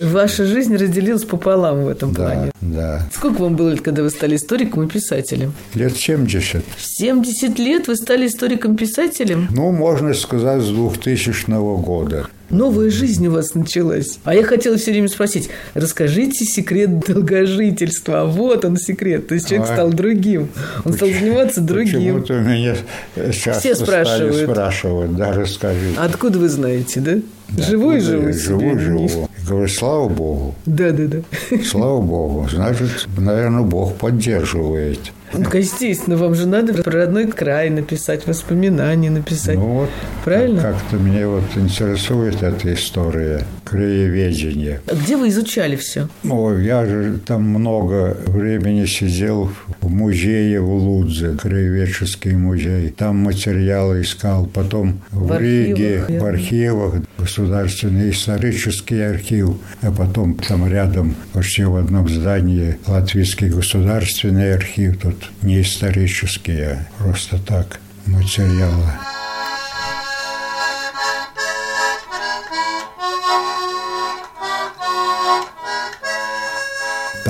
Ваша 0.00 0.44
жизнь 0.44 0.76
разделилась 0.76 1.24
пополам 1.24 1.84
в 1.84 1.88
этом 1.88 2.14
плане. 2.14 2.50
Да. 2.60 3.08
Сколько 3.14 3.42
вам 3.42 3.56
было 3.56 3.70
лет, 3.70 3.80
когда 3.80 4.02
вы 4.02 4.10
стали 4.10 4.36
историком 4.36 4.82
и 4.82 4.88
писателем? 4.88 5.54
Лет 5.74 5.96
70. 5.96 6.64
70 6.76 7.58
лет 7.58 7.88
вы 7.88 7.96
стали 7.96 8.26
историком-писателем? 8.26 9.48
Ну, 9.50 9.72
можно 9.72 10.12
сказать, 10.14 10.62
с 10.62 10.68
2000 10.68 11.50
года 11.80 12.26
новая 12.52 12.90
жизнь 12.90 13.26
у 13.26 13.32
вас 13.32 13.54
началась. 13.54 14.18
А 14.24 14.34
я 14.34 14.44
хотела 14.44 14.76
все 14.76 14.92
время 14.92 15.08
спросить, 15.08 15.48
расскажите 15.74 16.44
секрет 16.44 17.00
долгожительства. 17.00 18.24
Вот 18.26 18.64
он 18.64 18.76
секрет. 18.76 19.26
То 19.28 19.34
есть 19.34 19.48
человек 19.48 19.68
а, 19.70 19.72
стал 19.74 19.90
другим. 19.90 20.48
Он 20.84 20.92
стал 20.92 21.08
заниматься 21.08 21.60
другим. 21.60 22.20
Почему-то 22.20 22.34
меня 22.40 22.76
Все 23.32 23.74
спрашивают. 23.74 24.34
стали 24.34 24.46
спрашивать, 24.46 25.16
да, 25.16 25.32
расскажи. 25.32 25.94
Откуда 25.96 26.38
вы 26.38 26.48
знаете, 26.48 27.00
да? 27.00 27.16
Да, 27.48 27.62
живой, 27.64 28.00
живой. 28.00 28.32
Живой, 28.32 28.78
живой. 28.78 29.10
Говорю, 29.46 29.68
слава 29.68 30.08
Богу. 30.08 30.54
Да, 30.64 30.90
да, 30.92 31.04
да. 31.06 31.58
Слава 31.64 32.00
Богу. 32.00 32.48
Значит, 32.50 33.08
наверное, 33.16 33.62
Бог 33.62 33.96
поддерживает. 33.96 35.12
Ну, 35.32 35.48
естественно, 35.52 36.16
вам 36.16 36.34
же 36.34 36.46
надо 36.46 36.74
про 36.82 36.90
родной 36.90 37.26
край 37.26 37.70
написать, 37.70 38.26
воспоминания 38.26 39.10
написать. 39.10 39.56
Ну 39.56 39.66
вот, 39.66 39.90
Правильно? 40.24 40.60
Как-то 40.62 40.96
меня 40.96 41.28
вот 41.28 41.44
интересует 41.56 42.42
эта 42.42 42.74
история 42.74 43.44
краеведения. 43.64 44.80
А 44.86 44.94
где 44.94 45.16
вы 45.16 45.28
изучали 45.28 45.76
все? 45.76 46.08
Ой, 46.28 46.64
я 46.64 46.84
же 46.86 47.18
там 47.24 47.42
много 47.42 48.16
времени 48.26 48.86
сидел 48.86 49.50
в 49.80 49.88
музее 49.88 50.60
в 50.60 50.72
Лудзе, 50.72 51.36
краеведческий 51.40 52.32
музей. 52.32 52.90
Там 52.90 53.16
материалы 53.18 54.02
искал. 54.02 54.46
Потом 54.46 55.00
в, 55.10 55.26
В 55.26 55.38
Риге, 55.40 56.02
архивах, 56.02 56.22
в 56.22 56.26
архивах, 56.26 56.94
Государственный 57.18 58.10
исторический 58.10 59.00
архив. 59.00 59.56
А 59.80 59.90
потом 59.90 60.34
там 60.34 60.68
рядом, 60.68 61.14
почти 61.32 61.64
в 61.64 61.76
одном 61.76 62.08
здании, 62.08 62.76
Латвийский 62.86 63.48
государственный 63.48 64.54
архив. 64.54 64.98
Тут 64.98 65.30
не 65.42 65.62
исторический, 65.62 66.62
а 66.62 66.86
просто 66.98 67.38
так 67.38 67.80
материалы. 68.06 68.90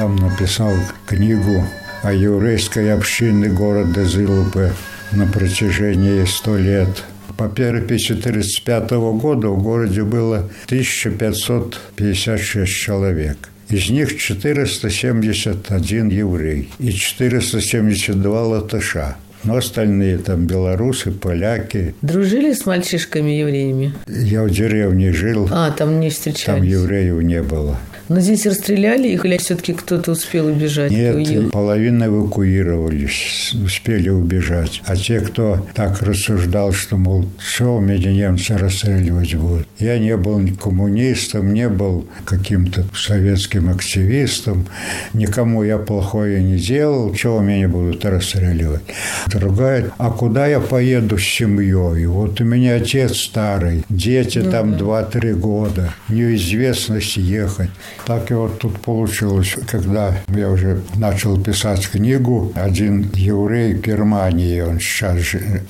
Там 0.03 0.17
написал 0.17 0.75
книгу 1.07 1.63
о 2.03 2.13
еврейской 2.13 2.93
общине 2.93 3.49
города 3.49 4.05
Зилупе 4.05 4.73
на 5.13 5.29
протяжении 5.29 6.25
100 6.25 6.57
лет. 6.57 7.05
По 7.37 7.49
переписи 7.49 8.15
1935 8.15 8.91
года 9.21 9.49
в 9.51 9.63
городе 9.63 10.03
было 10.03 10.51
1556 10.67 12.69
человек. 12.69 13.37
Из 13.69 13.91
них 13.91 14.19
471 14.19 16.09
еврей 16.09 16.69
и 16.81 16.91
472 16.91 18.43
латыша. 18.43 19.17
Но 19.45 19.55
остальные 19.57 20.19
там 20.19 20.47
белорусы, 20.47 21.13
поляки. 21.13 21.95
Дружили 22.03 22.55
с 22.55 22.67
мальчишками-евреями? 22.67 23.93
Я 24.09 24.43
в 24.43 24.51
деревне 24.51 25.13
жил, 25.13 25.49
А, 25.53 25.71
там 25.71 26.01
не 26.01 26.09
там 26.11 26.17
встречались. 26.17 26.69
евреев 26.69 27.23
не 27.23 27.41
было. 27.43 27.79
Но 28.09 28.21
здесь 28.21 28.47
расстреляли 28.47 29.09
их 29.09 29.25
или 29.25 29.37
все-таки 29.39 29.73
кто-то 29.73 30.13
успел 30.13 30.47
убежать? 30.47 30.91
Нет, 30.91 31.15
уехал? 31.15 31.51
половина 31.51 32.05
эвакуировались, 32.05 33.55
успели 33.55 34.09
убежать. 34.09 34.83
А 34.85 34.97
те, 34.97 35.21
кто 35.21 35.67
так 35.75 36.03
рассуждал, 36.03 36.73
что, 36.73 36.97
мол, 36.97 37.27
что 37.39 37.79
меня 37.81 38.13
немцы 38.13 38.57
расстреливать 38.57 39.35
будут. 39.35 39.69
Я 39.79 39.99
не 39.99 40.17
был 40.17 40.39
ни 40.39 40.51
коммунистом, 40.51 41.55
не 41.55 41.69
был 41.69 42.07
каким-то 42.25 42.85
советским 42.95 43.69
активистом. 43.69 44.67
Никому 45.13 45.63
я 45.63 45.79
плохое 45.79 46.43
не 46.43 46.59
делал. 46.59 47.15
Чего 47.15 47.41
меня 47.41 47.69
будут 47.69 48.05
расстреливать? 48.05 48.83
Другая, 49.27 49.91
а 49.99 50.11
куда 50.11 50.47
я 50.47 50.61
поеду 50.61 51.19
с 51.19 51.25
семьей? 51.25 52.07
Вот 52.07 52.41
у 52.41 52.45
меня 52.45 52.77
отец 52.77 53.17
старый, 53.17 53.85
дети 53.89 54.43
там 54.43 54.75
2-3 54.75 55.35
года. 55.35 55.95
Неизвестность 56.09 57.17
ехать. 57.17 57.71
Так 58.05 58.31
и 58.33 58.35
вот 58.35 58.59
тут 58.59 58.81
получилось, 58.81 59.55
когда 59.71 60.15
я 60.29 60.51
уже 60.51 60.83
начал 60.97 61.41
писать 61.41 61.89
книгу, 61.89 62.53
один 62.57 63.09
еврей 63.15 63.75
Германии, 63.75 64.61
он 64.61 64.81
сейчас, 64.81 65.19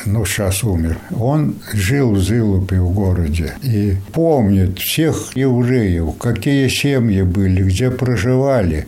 ну, 0.07 0.25
сейчас 0.25 0.65
умер, 0.65 0.97
он 1.15 1.57
жил 1.75 2.13
в 2.13 2.21
Зилупе 2.21 2.81
в 2.81 2.93
городе 2.93 3.53
и 3.63 3.97
помнит 4.13 4.79
всех 4.79 5.37
евреев, 5.37 6.17
какие 6.19 6.69
семьи 6.69 7.23
были, 7.23 7.63
где 7.65 7.91
проживали. 7.91 8.87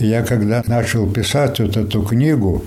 И 0.00 0.06
я 0.06 0.22
когда 0.22 0.62
начал 0.66 1.08
писать 1.08 1.60
вот 1.60 1.76
эту 1.76 2.02
книгу, 2.02 2.64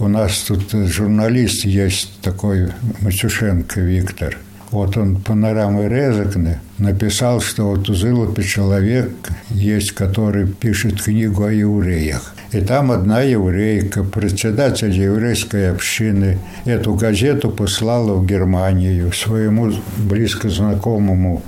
у 0.00 0.08
нас 0.08 0.40
тут 0.40 0.72
журналист 0.72 1.64
есть 1.64 2.20
такой 2.20 2.72
Матюшенко 3.00 3.80
Виктор. 3.80 4.36
Вот 4.72 4.96
он 4.96 5.16
панорамы 5.16 5.88
Резекне 5.88 6.60
написал, 6.78 7.40
что 7.40 7.70
вот 7.70 7.88
у 7.88 7.94
Зылупе 7.94 8.42
человек 8.42 9.10
есть, 9.50 9.92
который 9.92 10.46
пишет 10.46 11.02
книгу 11.02 11.44
о 11.44 11.52
евреях. 11.52 12.34
И 12.52 12.60
там 12.60 12.92
одна 12.92 13.22
еврейка, 13.22 14.04
председатель 14.04 14.92
еврейской 14.92 15.72
общины, 15.72 16.38
эту 16.64 16.94
газету 16.94 17.50
послала 17.50 18.14
в 18.14 18.26
Германию 18.26 19.12
своему 19.12 19.72
близко 19.96 20.48
знакомому 20.48 21.42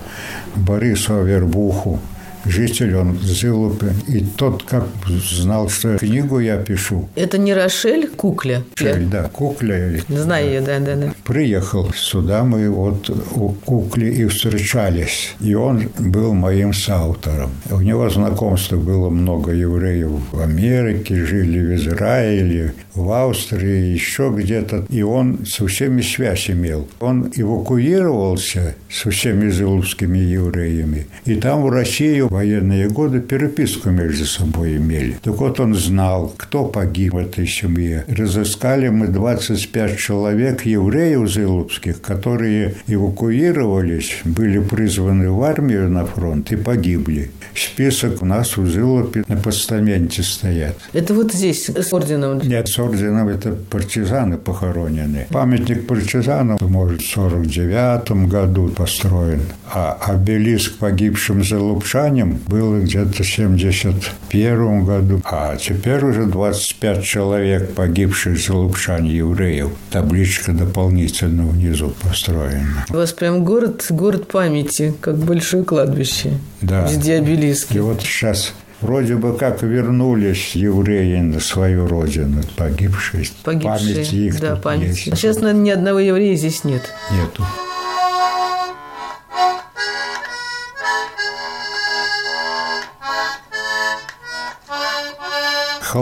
Борису 0.57 1.21
Авербуху 1.21 2.01
житель 2.45 2.97
он 2.97 3.19
Зылупе. 3.19 3.93
И 4.07 4.21
тот 4.21 4.63
как 4.63 4.87
знал, 5.07 5.69
что 5.69 5.99
книгу 5.99 6.39
я 6.39 6.57
пишу. 6.57 7.09
Это 7.15 7.39
не 7.39 7.55
Рошель 7.55 8.09
Кукля? 8.09 8.65
Да, 9.11 9.25
Кукля. 9.25 10.01
Знаю 10.09 10.47
ее, 10.47 10.61
да, 10.61 10.79
да, 10.79 10.97
да. 10.97 11.15
Приехал 11.25 11.91
сюда, 11.95 12.45
мы 12.45 12.71
вот 12.71 13.11
у 13.35 13.51
Кукли 13.51 14.07
и 14.07 14.27
встречались. 14.27 15.35
И 15.41 15.55
он 15.55 15.89
был 15.99 16.35
моим 16.35 16.73
соавтором. 16.73 17.51
У 17.71 17.81
него 17.81 18.09
знакомства 18.11 18.77
было 18.77 19.11
много 19.11 19.53
евреев 19.53 20.11
в 20.33 20.41
Америке, 20.41 21.25
жили 21.25 21.61
в 21.61 21.75
Израиле, 21.77 22.75
в 22.99 23.13
Австрии, 23.13 23.93
еще 23.93 24.33
где-то. 24.35 24.87
И 24.89 25.03
он 25.03 25.47
со 25.47 25.67
всеми 25.67 26.03
связь 26.03 26.51
имел. 26.51 26.89
Он 27.01 27.31
эвакуировался 27.35 28.75
со 28.91 29.11
всеми 29.11 29.51
зылупскими 29.51 30.19
евреями. 30.19 31.07
И 31.25 31.37
там 31.37 31.63
в 31.63 31.71
Россию 31.71 32.29
в 32.29 32.33
военные 32.33 32.89
годы 32.89 33.21
переписку 33.21 33.91
между 33.91 34.25
собой 34.25 34.77
имели. 34.77 35.17
Так 35.23 35.39
вот 35.39 35.61
он 35.61 35.75
знал, 35.75 36.33
кто 36.37 36.65
погиб 36.65 37.15
в 37.15 37.19
этой 37.19 37.47
семье. 37.47 38.05
Разыскали 38.09 38.89
мы 38.89 39.09
25 39.09 39.99
человек 39.99 40.67
евреев 40.67 41.29
зылупских, 41.31 42.01
которые 42.01 42.75
эвакуировались, 42.87 44.21
были 44.25 44.59
призваны 44.59 45.31
в 45.31 45.43
армию 45.43 45.89
на 45.89 46.05
фронт 46.05 46.51
и 46.53 46.57
погибли. 46.57 47.31
Список 47.55 48.23
у 48.23 48.27
нас 48.27 48.57
в 48.57 48.67
Зылупе 48.67 49.25
на 49.27 49.37
постаменте 49.37 50.23
стоят. 50.23 50.77
Это 50.93 51.15
вот 51.15 51.33
здесь, 51.33 51.69
с 51.69 51.93
орденом. 51.93 52.41
Нет, 52.41 52.69
с 52.69 52.79
орденом 52.89 53.29
это 53.29 53.53
партизаны 53.53 54.39
похоронены. 54.39 55.27
Памятник 55.31 55.87
партизанам, 55.87 56.59
может, 56.61 57.03
в 57.03 57.11
49 57.11 58.29
году 58.29 58.69
построен, 58.69 59.43
а 59.73 59.97
обелиск 60.01 60.79
погибшим 60.79 61.45
залупчанам 61.45 62.41
был 62.47 62.81
где-то 62.81 63.23
в 63.23 63.27
71 63.27 64.85
году. 64.85 65.21
А 65.25 65.57
теперь 65.57 66.05
уже 66.05 66.27
25 66.27 67.05
человек 67.05 67.75
погибших 67.75 68.39
залупчан 68.39 69.05
евреев. 69.05 69.71
Табличка 69.91 70.53
дополнительно 70.53 71.47
внизу 71.47 71.95
построена. 72.03 72.87
У 72.91 72.95
вас 72.95 73.13
прям 73.13 73.45
город, 73.45 73.87
город 73.91 74.29
памяти, 74.29 74.95
как 75.01 75.17
большое 75.17 75.65
кладбище. 75.65 76.33
Да. 76.63 76.85
Везде 76.85 77.17
обелиски. 77.17 77.77
И 77.77 77.81
вот 77.81 78.03
сейчас 78.03 78.53
вроде 78.81 79.17
бы 79.17 79.37
как 79.37 79.63
вернулись 79.63 80.55
евреи 80.55 81.21
на 81.21 81.41
свою 81.41 81.87
родину, 81.87 82.43
погибшие. 82.57 83.25
Погибшие. 83.45 83.95
Память 83.95 84.13
их 84.13 84.41
да, 84.41 84.57
память. 84.57 84.97
есть. 84.97 85.13
А 85.13 85.17
сейчас, 85.17 85.41
наверное, 85.41 85.63
ни 85.63 85.71
одного 85.71 85.99
еврея 85.99 86.37
здесь 86.37 86.65
нет. 86.65 86.83
Нету. 87.13 87.45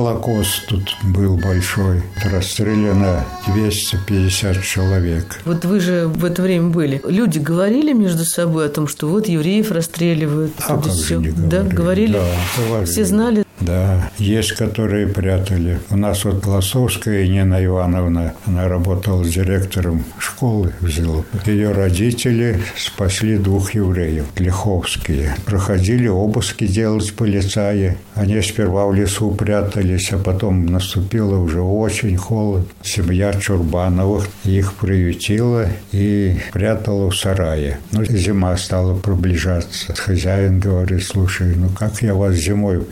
Холокост 0.01 0.67
тут 0.69 0.95
был 1.05 1.39
большой. 1.39 2.03
Расстреляно 2.23 3.25
250 3.47 4.63
человек. 4.63 5.41
Вот 5.47 5.65
вы 5.65 5.81
же 5.81 6.07
в 6.07 6.23
это 6.27 6.43
время 6.43 6.69
были. 6.69 7.01
Люди 7.09 7.39
говорили 7.39 7.95
между 7.95 8.27
собой 8.27 8.67
о 8.67 8.69
том, 8.69 8.89
что 8.89 9.07
вот 9.09 9.27
евреев 9.27 9.71
расстреливают. 9.71 10.53
А 10.59 10.75
как 10.75 10.85
же 10.85 10.91
всё. 10.91 11.19
не 11.21 11.31
Да, 11.31 11.63
говорили? 11.63 11.75
говорили? 11.75 12.13
Да, 12.13 12.63
говорили. 12.69 12.91
Все 12.93 13.05
знали? 13.07 13.46
Да, 13.61 14.11
есть, 14.19 14.53
которые 14.53 15.07
прятали. 15.07 15.81
У 15.91 15.97
нас 15.97 16.25
вот 16.25 16.43
Голосовская 16.43 17.27
Нина 17.27 17.65
Ивановна, 17.65 18.35
она 18.45 18.69
работала 18.69 19.25
директором 19.25 20.05
школы 20.19 20.73
в 20.81 20.89
Зилупе. 20.89 21.39
Ее 21.47 21.73
родители 21.73 22.61
спасли 22.77 23.39
двух 23.39 23.75
евреев, 23.75 24.27
Лиховские. 24.37 25.35
Проходили 25.47 26.09
обыски 26.09 26.67
делать 26.67 27.15
полицаи. 27.15 27.97
Они 28.15 28.41
сперва 28.43 28.87
в 28.87 28.95
лесу 28.95 29.31
прятались, 29.31 30.13
а 30.13 30.19
потом 30.19 30.67
наступило 30.67 31.39
уже 31.39 31.61
очень 31.61 32.17
холод. 32.17 32.69
Семья 32.83 33.33
Чурбановых 33.33 34.29
их 34.45 34.75
приютила 34.75 35.67
и 35.93 36.37
прятала 36.53 37.11
в 37.11 37.17
сарае. 37.17 37.79
Ну, 37.93 38.05
зима 38.05 38.57
стала 38.57 38.97
приближаться. 38.97 39.95
Хозяин 39.95 40.61
говорит, 40.61 41.03
слушай, 41.05 41.55
ну 41.57 41.69
как 41.71 42.03
я 42.03 42.15
вас 42.15 42.35
зимой 42.35 42.85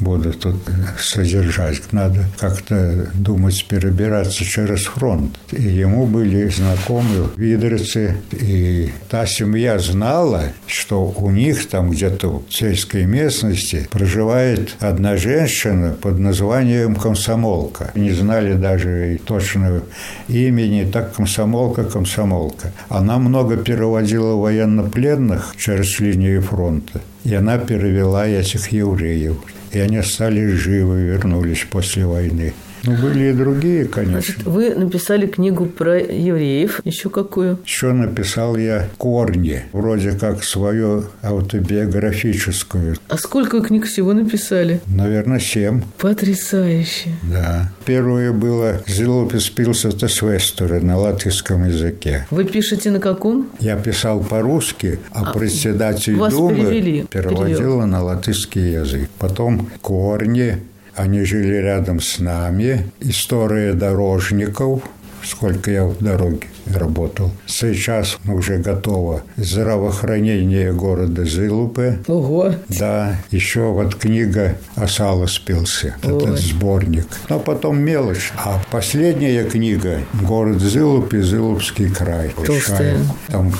буду 0.00 0.32
тут 0.32 0.56
содержать. 0.98 1.92
Надо 1.92 2.24
как-то 2.38 3.08
думать, 3.14 3.64
перебираться 3.68 4.44
через 4.44 4.84
фронт. 4.84 5.38
И 5.52 5.62
ему 5.62 6.06
были 6.06 6.48
знакомы 6.48 7.28
видрицы, 7.36 8.16
и 8.32 8.92
та 9.08 9.26
семья 9.26 9.78
знала, 9.78 10.44
что 10.66 11.04
у 11.04 11.30
них 11.30 11.68
там 11.68 11.90
где-то 11.90 12.42
в 12.48 12.54
сельской 12.54 13.04
местности 13.04 13.88
проживает 13.90 14.76
одна 14.80 15.16
женщина 15.16 15.96
под 16.00 16.18
названием 16.18 16.94
Комсомолка. 16.94 17.90
Не 17.94 18.12
знали 18.12 18.54
даже 18.54 19.18
точного 19.24 19.82
имени, 20.28 20.88
так 20.90 21.14
Комсомолка, 21.14 21.84
Комсомолка. 21.84 22.72
Она 22.88 23.18
много 23.18 23.56
переводила 23.56 24.34
военнопленных 24.34 25.54
через 25.58 25.98
линию 26.00 26.42
фронта. 26.42 27.00
И 27.24 27.34
она 27.34 27.58
перевела 27.58 28.26
этих 28.26 28.68
евреев. 28.72 29.36
И 29.72 29.78
они 29.78 30.02
стали 30.02 30.46
живы, 30.46 31.02
вернулись 31.02 31.66
после 31.70 32.06
войны. 32.06 32.54
Ну, 32.84 32.96
были 32.96 33.30
и 33.30 33.32
другие, 33.32 33.84
конечно. 33.84 34.20
Значит, 34.20 34.42
вы 34.44 34.74
написали 34.74 35.26
книгу 35.26 35.66
про 35.66 35.98
евреев. 35.98 36.80
Еще 36.84 37.10
какую? 37.10 37.58
Еще 37.64 37.92
написал 37.92 38.56
я 38.56 38.88
«Корни». 38.96 39.64
Вроде 39.72 40.12
как 40.12 40.44
свою 40.44 41.04
автобиографическую. 41.22 42.96
А 43.08 43.16
сколько 43.16 43.60
книг 43.60 43.86
всего 43.86 44.12
написали? 44.12 44.80
Наверное, 44.86 45.40
семь. 45.40 45.82
Потрясающе. 45.98 47.10
Да. 47.22 47.72
Первое 47.84 48.32
было 48.32 48.82
«Зилопис 48.86 49.48
пилсата 49.50 50.08
свестеры» 50.08 50.80
на 50.80 50.96
латышском 50.96 51.66
языке. 51.66 52.26
Вы 52.30 52.44
пишете 52.44 52.90
на 52.90 53.00
каком? 53.00 53.48
Я 53.60 53.76
писал 53.76 54.20
по-русски, 54.20 54.98
а, 55.10 55.22
а 55.30 55.32
председатель 55.32 56.16
Думы 56.16 56.54
перевели, 56.54 57.04
переводила 57.10 57.46
перевел. 57.56 57.86
на 57.86 58.02
латышский 58.02 58.72
язык. 58.72 59.08
Потом 59.18 59.68
«Корни», 59.80 60.58
они 60.98 61.24
жили 61.24 61.54
рядом 61.54 62.00
с 62.00 62.18
нами. 62.18 62.90
История 63.00 63.72
дорожников, 63.72 64.82
сколько 65.22 65.70
я 65.70 65.84
в 65.84 65.98
дороге 65.98 66.48
работал. 66.66 67.30
Сейчас 67.46 68.18
уже 68.26 68.58
готово 68.58 69.22
здравоохранение 69.36 70.72
города 70.72 71.24
Зылупы. 71.24 71.98
Ого! 72.08 72.54
Да, 72.68 73.16
еще 73.30 73.72
вот 73.72 73.94
книга 73.94 74.58
«Осала 74.74 75.26
спился», 75.26 75.96
этот 76.02 76.38
сборник. 76.38 77.06
Но 77.28 77.38
потом 77.38 77.78
мелочь. 77.80 78.32
А 78.36 78.60
последняя 78.70 79.44
книга 79.44 80.00
«Город 80.22 80.60
Зылупы, 80.60 81.22
Зылупский 81.22 81.90
край». 81.90 82.34
Толстая. 82.44 82.98
Там 83.28 83.52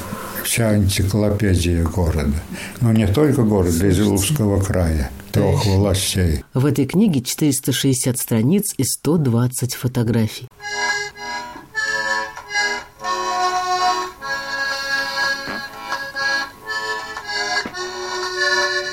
вся 0.48 0.74
энциклопедия 0.76 1.84
города. 1.84 2.32
Но 2.80 2.92
не 2.92 3.06
только 3.06 3.42
города, 3.42 3.86
из 3.86 4.00
Иловского 4.00 4.60
края 4.62 5.10
трех 5.32 5.66
властей. 5.66 6.42
В 6.54 6.64
этой 6.64 6.86
книге 6.86 7.20
460 7.20 8.18
страниц 8.18 8.74
и 8.76 8.84
120 8.84 9.74
фотографий. 9.74 10.48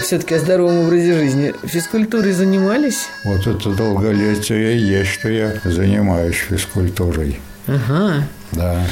все-таки 0.02 0.36
о 0.36 0.40
здоровом 0.40 0.82
образе 0.82 1.18
жизни. 1.18 1.52
Физкультурой 1.64 2.32
занимались? 2.32 3.08
Вот 3.24 3.48
это 3.48 3.72
долголетие 3.72 4.78
и 4.78 4.80
есть, 4.80 5.10
что 5.10 5.30
я 5.30 5.60
занимаюсь 5.64 6.36
физкультурой. 6.36 7.40
Ага. 7.66 8.28
Да. 8.52 8.86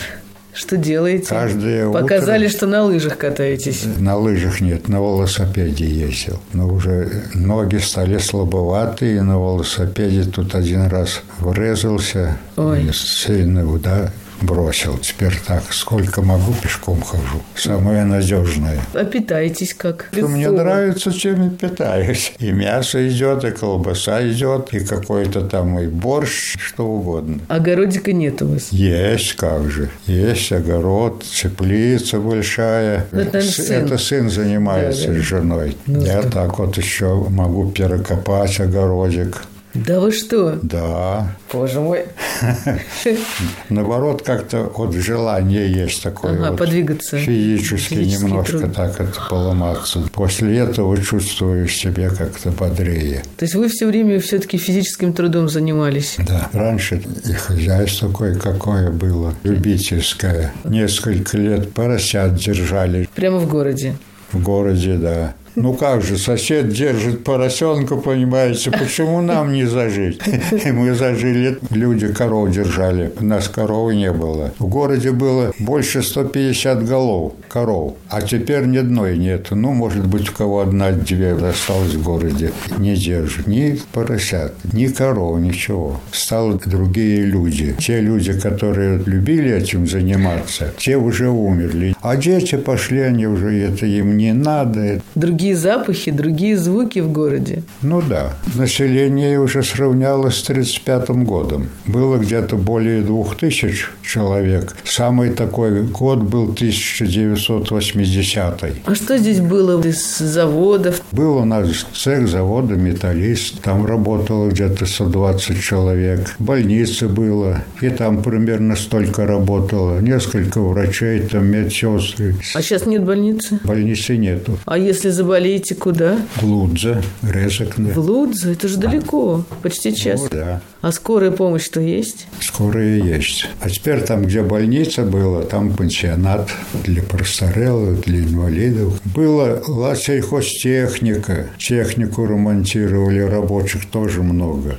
Что 0.53 0.77
делаете? 0.77 1.27
Каждое 1.29 1.91
Показали, 1.91 2.45
утро... 2.45 2.57
что 2.57 2.67
на 2.67 2.83
лыжах 2.83 3.17
катаетесь. 3.17 3.85
На 3.97 4.15
лыжах 4.17 4.61
нет, 4.61 4.87
на 4.87 4.97
велосипеде 4.97 5.85
ездил. 5.85 6.39
Но 6.53 6.67
уже 6.67 7.23
ноги 7.33 7.77
стали 7.77 8.17
слабоватые, 8.19 9.23
на 9.23 9.33
велосипеде 9.33 10.23
тут 10.23 10.55
один 10.55 10.85
раз 10.87 11.21
врезался. 11.39 12.37
Ой. 12.55 12.89
Сильный 12.93 13.63
удар 13.63 14.11
бросил. 14.43 14.97
Теперь 14.97 15.33
так, 15.45 15.73
сколько 15.73 16.21
могу, 16.21 16.53
пешком 16.61 17.01
хожу. 17.01 17.41
Самое 17.55 18.03
надежное. 18.03 18.79
А 18.93 19.03
питаетесь 19.03 19.73
как? 19.73 20.09
Что 20.11 20.27
мне 20.27 20.49
нравится, 20.49 21.11
чем 21.11 21.47
и 21.47 21.49
питаюсь. 21.49 22.33
И 22.39 22.51
мясо 22.51 23.07
идет, 23.07 23.43
и 23.43 23.51
колбаса 23.51 24.27
идет, 24.29 24.73
и 24.73 24.79
какой-то 24.79 25.41
там 25.41 25.79
и 25.79 25.87
борщ, 25.87 26.55
что 26.59 26.85
угодно. 26.85 27.39
Огородика 27.47 28.13
нет 28.13 28.41
у 28.41 28.47
вас? 28.47 28.69
Есть, 28.71 29.33
как 29.33 29.69
же. 29.69 29.89
Есть 30.05 30.51
огород, 30.51 31.23
теплица 31.23 32.19
большая. 32.19 33.07
Ну, 33.11 33.21
это, 33.21 33.41
сын. 33.41 33.85
это 33.85 33.97
сын 33.97 34.29
занимается 34.29 35.07
да, 35.07 35.13
да. 35.13 35.19
с 35.19 35.23
женой. 35.23 35.77
Ну, 35.85 36.01
Я 36.01 36.21
так 36.21 36.59
вот 36.59 36.77
еще 36.77 37.25
могу 37.29 37.71
перекопать 37.71 38.59
огородик. 38.59 39.43
Да 39.73 39.99
вы 39.99 40.11
что? 40.11 40.59
Да. 40.61 41.35
Боже 41.51 41.79
мой. 41.79 42.05
Наоборот, 43.69 44.21
как-то 44.21 44.71
вот 44.75 44.93
желание 44.93 45.71
есть 45.71 46.03
такое. 46.03 46.33
Ага, 46.33 46.49
вот 46.51 46.59
подвигаться. 46.59 47.17
Физически 47.17 47.95
немножко 47.95 48.59
труд. 48.59 48.75
так 48.75 49.01
это 49.01 49.19
поломаться. 49.29 49.99
После 50.13 50.59
этого 50.59 50.95
чувствуешь 51.01 51.75
себя 51.75 52.09
как-то 52.09 52.51
бодрее. 52.51 53.23
То 53.37 53.45
есть 53.45 53.55
вы 53.55 53.67
все 53.67 53.87
время 53.87 54.19
все-таки 54.19 54.57
физическим 54.57 55.11
трудом 55.13 55.49
занимались? 55.49 56.17
Да. 56.19 56.49
Раньше 56.53 57.01
и 57.25 57.33
хозяйство 57.33 58.11
кое-какое 58.11 58.91
было, 58.91 59.33
любительское. 59.43 60.53
Несколько 60.63 61.37
лет 61.37 61.73
поросят 61.73 62.35
держали. 62.35 63.09
Прямо 63.15 63.39
в 63.39 63.49
городе? 63.49 63.95
В 64.31 64.41
городе, 64.41 64.97
да. 64.97 65.33
Ну 65.55 65.73
как 65.73 66.01
же, 66.01 66.17
сосед 66.17 66.69
держит 66.69 67.23
поросенка, 67.23 67.95
понимаете, 67.95 68.71
почему 68.71 69.21
нам 69.21 69.53
не 69.53 69.65
зажить? 69.65 70.19
Мы 70.65 70.93
зажили, 70.95 71.57
люди 71.69 72.07
коров 72.07 72.51
держали, 72.51 73.11
у 73.19 73.25
нас 73.25 73.47
коровы 73.47 73.95
не 73.95 74.11
было. 74.11 74.51
В 74.57 74.67
городе 74.67 75.11
было 75.11 75.53
больше 75.59 76.01
150 76.01 76.85
голов 76.85 77.33
коров, 77.49 77.95
а 78.09 78.21
теперь 78.21 78.65
ни 78.65 78.77
одной 78.77 79.17
нет. 79.17 79.47
Ну, 79.51 79.73
может 79.73 80.07
быть, 80.07 80.29
у 80.29 80.33
кого 80.33 80.61
одна-две 80.61 81.33
осталось 81.33 81.93
в 81.93 82.03
городе. 82.03 82.51
Не 82.77 82.95
держит 82.95 83.47
ни 83.47 83.79
поросят, 83.91 84.53
ни 84.73 84.87
коров, 84.87 85.39
ничего. 85.39 86.01
Стали 86.11 86.59
другие 86.65 87.21
люди. 87.25 87.75
Те 87.79 88.01
люди, 88.01 88.33
которые 88.33 88.97
любили 89.05 89.51
этим 89.51 89.87
заниматься, 89.87 90.73
те 90.77 90.97
уже 90.97 91.29
умерли. 91.29 91.95
А 92.01 92.17
дети 92.17 92.55
пошли, 92.55 93.01
они 93.01 93.27
уже, 93.27 93.55
это 93.59 93.85
им 93.85 94.17
не 94.17 94.33
надо. 94.33 95.01
Другие 95.15 95.42
другие 95.43 95.57
запахи, 95.57 96.11
другие 96.11 96.57
звуки 96.57 96.99
в 96.99 97.11
городе. 97.11 97.63
Ну 97.81 98.01
да. 98.01 98.31
Население 98.55 99.41
уже 99.41 99.61
сравнялось 99.61 100.35
с 100.35 100.49
1935 100.49 101.09
годом. 101.25 101.67
Было 101.85 102.17
где-то 102.17 102.55
более 102.55 103.01
двух 103.01 103.35
тысяч 103.35 103.89
человек. 104.01 104.73
Самый 104.85 105.31
такой 105.31 105.83
год 105.83 106.19
был 106.19 106.43
1980 106.43 108.63
А 108.85 108.95
что 108.95 109.17
здесь 109.17 109.41
было 109.41 109.85
из 109.85 110.17
заводов? 110.17 111.01
Был 111.11 111.37
у 111.37 111.45
нас 111.45 111.85
цех 111.93 112.29
завода 112.29 112.75
«Металлист». 112.75 113.61
Там 113.61 113.85
работало 113.85 114.49
где-то 114.49 114.85
120 114.85 115.61
человек. 115.61 116.35
Больница 116.39 117.09
было. 117.09 117.63
И 117.81 117.89
там 117.89 118.23
примерно 118.23 118.77
столько 118.77 119.25
работало. 119.25 119.99
Несколько 119.99 120.61
врачей, 120.61 121.19
там 121.19 121.47
медсестры. 121.47 122.35
А 122.55 122.61
сейчас 122.61 122.85
нет 122.85 123.03
больницы? 123.03 123.59
Больницы 123.65 124.15
нету. 124.15 124.57
А 124.65 124.77
если 124.77 125.09
заболеть 125.09 125.32
болеете 125.33 125.73
куда? 125.73 126.19
В 126.35 126.43
Лудзе, 126.43 127.01
Резекне. 127.23 127.91
В 127.91 127.97
Лудзе? 127.97 128.51
Это 128.51 128.67
же 128.67 128.77
далеко, 128.77 129.43
почти 129.63 129.95
час. 129.95 130.21
Ну, 130.21 130.27
да. 130.29 130.61
А 130.81 130.91
скорая 130.91 131.31
помощь-то 131.31 131.81
есть? 131.81 132.27
Скорая 132.39 132.97
есть. 132.97 133.47
А 133.59 133.67
теперь 133.67 134.01
там, 134.01 134.25
где 134.25 134.43
больница 134.43 135.01
была, 135.01 135.41
там 135.41 135.73
пансионат 135.73 136.51
для 136.83 137.01
престарелых, 137.01 138.01
для 138.01 138.19
инвалидов. 138.19 139.01
Была 139.05 139.59
латсельхозтехника. 139.67 141.47
Технику 141.57 142.25
ремонтировали, 142.25 143.21
рабочих 143.21 143.87
тоже 143.87 144.21
много. 144.21 144.77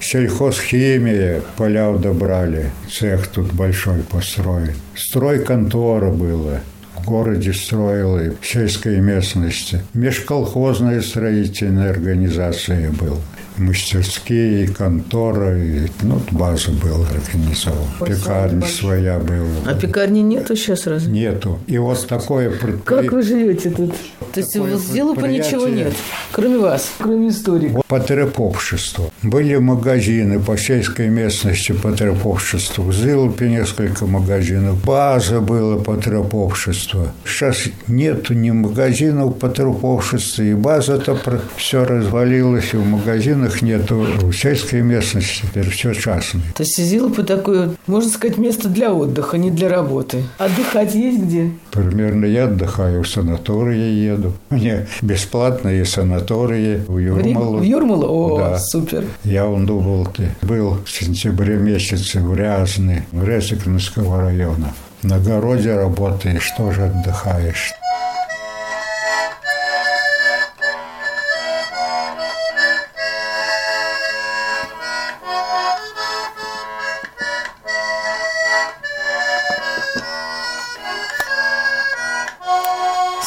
Сельхозхимия, 0.00 1.42
поля 1.56 1.90
удобрали. 1.90 2.72
Цех 2.90 3.28
тут 3.28 3.52
большой 3.52 4.00
построен. 4.00 4.74
Стройконтора 4.96 6.10
была 6.10 6.58
городе 7.06 7.54
строил 7.54 8.18
и 8.18 8.30
в 8.38 8.46
сельской 8.46 9.00
местности. 9.00 9.80
Межколхозная 9.94 11.00
строительная 11.00 11.90
организация 11.90 12.90
была 12.90 13.16
мастерские, 13.58 14.68
контора, 14.68 15.56
и, 15.58 15.88
ну, 16.02 16.20
база 16.30 16.70
была 16.72 17.06
организована. 17.08 17.86
Пекарня 18.06 18.66
своя 18.66 19.18
была. 19.18 19.46
А 19.66 19.74
пекарни 19.74 20.20
нету 20.20 20.56
сейчас 20.56 20.86
разве? 20.86 21.12
Нету. 21.12 21.58
И 21.66 21.78
вот 21.78 22.06
такое... 22.06 22.52
Как 22.84 23.12
вы 23.12 23.22
живете 23.22 23.70
тут? 23.70 23.94
То 24.32 24.40
есть 24.40 24.56
у 24.56 24.66
Зилупа 24.78 25.26
ничего 25.26 25.66
нет, 25.68 25.94
кроме 26.32 26.58
вас, 26.58 26.90
кроме 26.98 27.28
истории. 27.28 27.68
Вот 27.68 27.86
потребовщество. 27.86 29.10
Были 29.22 29.56
магазины 29.56 30.40
по 30.40 30.56
сельской 30.56 31.08
местности 31.08 31.72
потребовщества. 31.72 32.82
В 32.82 32.92
Зилупе 32.92 33.48
несколько 33.48 34.06
магазинов. 34.06 34.82
База 34.84 35.40
была 35.40 35.78
потребовщества. 35.78 37.12
Сейчас 37.24 37.64
нету 37.86 38.34
ни 38.34 38.50
магазинов 38.50 39.38
потребовщества, 39.38 40.42
и 40.42 40.54
база-то 40.54 41.18
все 41.56 41.84
развалилось, 41.84 42.74
и 42.74 42.76
в 42.76 42.86
магазинах 42.86 43.45
нету. 43.62 44.06
В 44.22 44.32
сельской 44.32 44.82
местности 44.82 45.42
теперь 45.42 45.68
все 45.70 45.94
частное. 45.94 46.42
То 46.54 46.62
есть 46.62 46.76
Зилупы 46.76 47.22
такое, 47.22 47.70
можно 47.86 48.10
сказать, 48.10 48.38
место 48.38 48.68
для 48.68 48.92
отдыха, 48.92 49.38
не 49.38 49.50
для 49.50 49.68
работы. 49.68 50.22
Отдыхать 50.38 50.94
есть 50.94 51.22
где? 51.22 51.50
Примерно 51.70 52.24
я 52.26 52.44
отдыхаю 52.44 53.02
в 53.02 53.08
санатории 53.08 54.06
еду. 54.06 54.32
Мне 54.50 54.86
бесплатные 55.02 55.84
санатории 55.84 56.82
в 56.86 56.98
Юрмалу. 56.98 57.58
В 57.58 57.62
Юрмалу? 57.62 58.06
О, 58.06 58.38
да. 58.38 58.58
супер. 58.58 59.04
Я 59.24 59.46
он 59.46 59.66
думал, 59.66 60.06
ты 60.06 60.30
был 60.42 60.78
в 60.84 60.90
сентябре 60.90 61.56
месяце 61.56 62.20
в 62.20 62.34
Рязне, 62.34 63.06
в 63.12 63.26
Резекнского 63.26 64.20
района. 64.20 64.72
На 65.02 65.18
городе 65.18 65.74
работаешь, 65.74 66.50
тоже 66.56 66.84
отдыхаешь. 66.84 67.72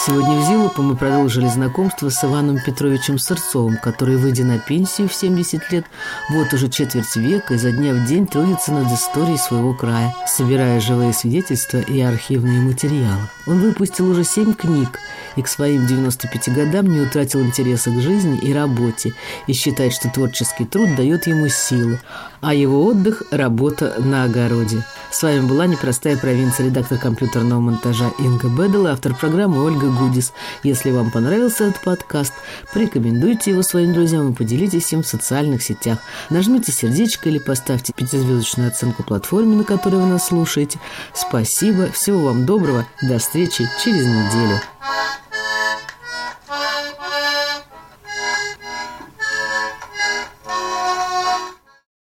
Сегодня 0.09 0.39
в 0.39 0.47
Зилупе 0.47 0.81
мы 0.81 0.95
продолжили 0.95 1.47
знакомство 1.47 2.09
с 2.09 2.23
Иваном 2.23 2.57
Петровичем 2.65 3.19
Сырцовым, 3.19 3.77
который, 3.77 4.15
выйдя 4.15 4.43
на 4.43 4.57
пенсию 4.57 5.07
в 5.07 5.13
70 5.13 5.71
лет, 5.71 5.85
вот 6.31 6.51
уже 6.51 6.67
четверть 6.67 7.15
века 7.15 7.53
изо 7.53 7.71
дня 7.71 7.93
в 7.93 8.07
день 8.07 8.25
трудится 8.25 8.71
над 8.71 8.91
историей 8.91 9.37
своего 9.37 9.75
края, 9.75 10.15
собирая 10.25 10.79
живые 10.79 11.13
свидетельства 11.13 11.77
и 11.77 12.01
архивные 12.01 12.59
материалы. 12.59 13.29
Он 13.45 13.59
выпустил 13.59 14.09
уже 14.09 14.23
семь 14.23 14.55
книг 14.55 14.97
и 15.39 15.41
к 15.41 15.47
своим 15.47 15.87
95 15.87 16.53
годам 16.53 16.87
не 16.87 16.99
утратил 16.99 17.41
интереса 17.41 17.91
к 17.91 18.01
жизни 18.01 18.37
и 18.39 18.53
работе 18.53 19.13
и 19.47 19.53
считает, 19.53 19.93
что 19.93 20.09
творческий 20.09 20.65
труд 20.65 20.95
дает 20.97 21.27
ему 21.27 21.47
силы, 21.47 22.01
а 22.41 22.53
его 22.53 22.85
отдых– 22.85 23.23
работа 23.31 23.95
на 23.99 24.25
огороде. 24.25 24.83
С 25.11 25.23
вами 25.23 25.47
была 25.47 25.65
«Непростая 25.65 26.17
провинция», 26.17 26.65
редактор 26.65 26.97
компьютерного 26.97 27.61
монтажа 27.61 28.11
Инга 28.19 28.49
Бедел 28.49 28.87
и 28.87 28.89
автор 28.89 29.15
программы 29.15 29.63
Ольга 29.63 29.87
Гудис. 29.87 30.33
Если 30.63 30.91
вам 30.91 31.09
понравился 31.09 31.65
этот 31.65 31.81
подкаст, 31.81 32.33
порекомендуйте 32.73 33.51
его 33.51 33.61
своим 33.61 33.93
друзьям 33.93 34.31
и 34.31 34.35
поделитесь 34.35 34.91
им 34.91 35.03
в 35.03 35.07
социальных 35.07 35.63
сетях. 35.63 35.99
Нажмите 36.29 36.73
сердечко 36.73 37.29
или 37.29 37.39
поставьте 37.39 37.93
пятизвездочную 37.93 38.69
оценку 38.69 39.03
платформе, 39.03 39.55
на 39.55 39.63
которой 39.63 40.01
вы 40.01 40.07
нас 40.07 40.27
слушаете. 40.27 40.79
Спасибо, 41.13 41.89
всего 41.91 42.25
вам 42.25 42.45
доброго, 42.45 42.85
до 43.01 43.19
встречи 43.19 43.69
через 43.81 44.05
неделю. 44.05 44.59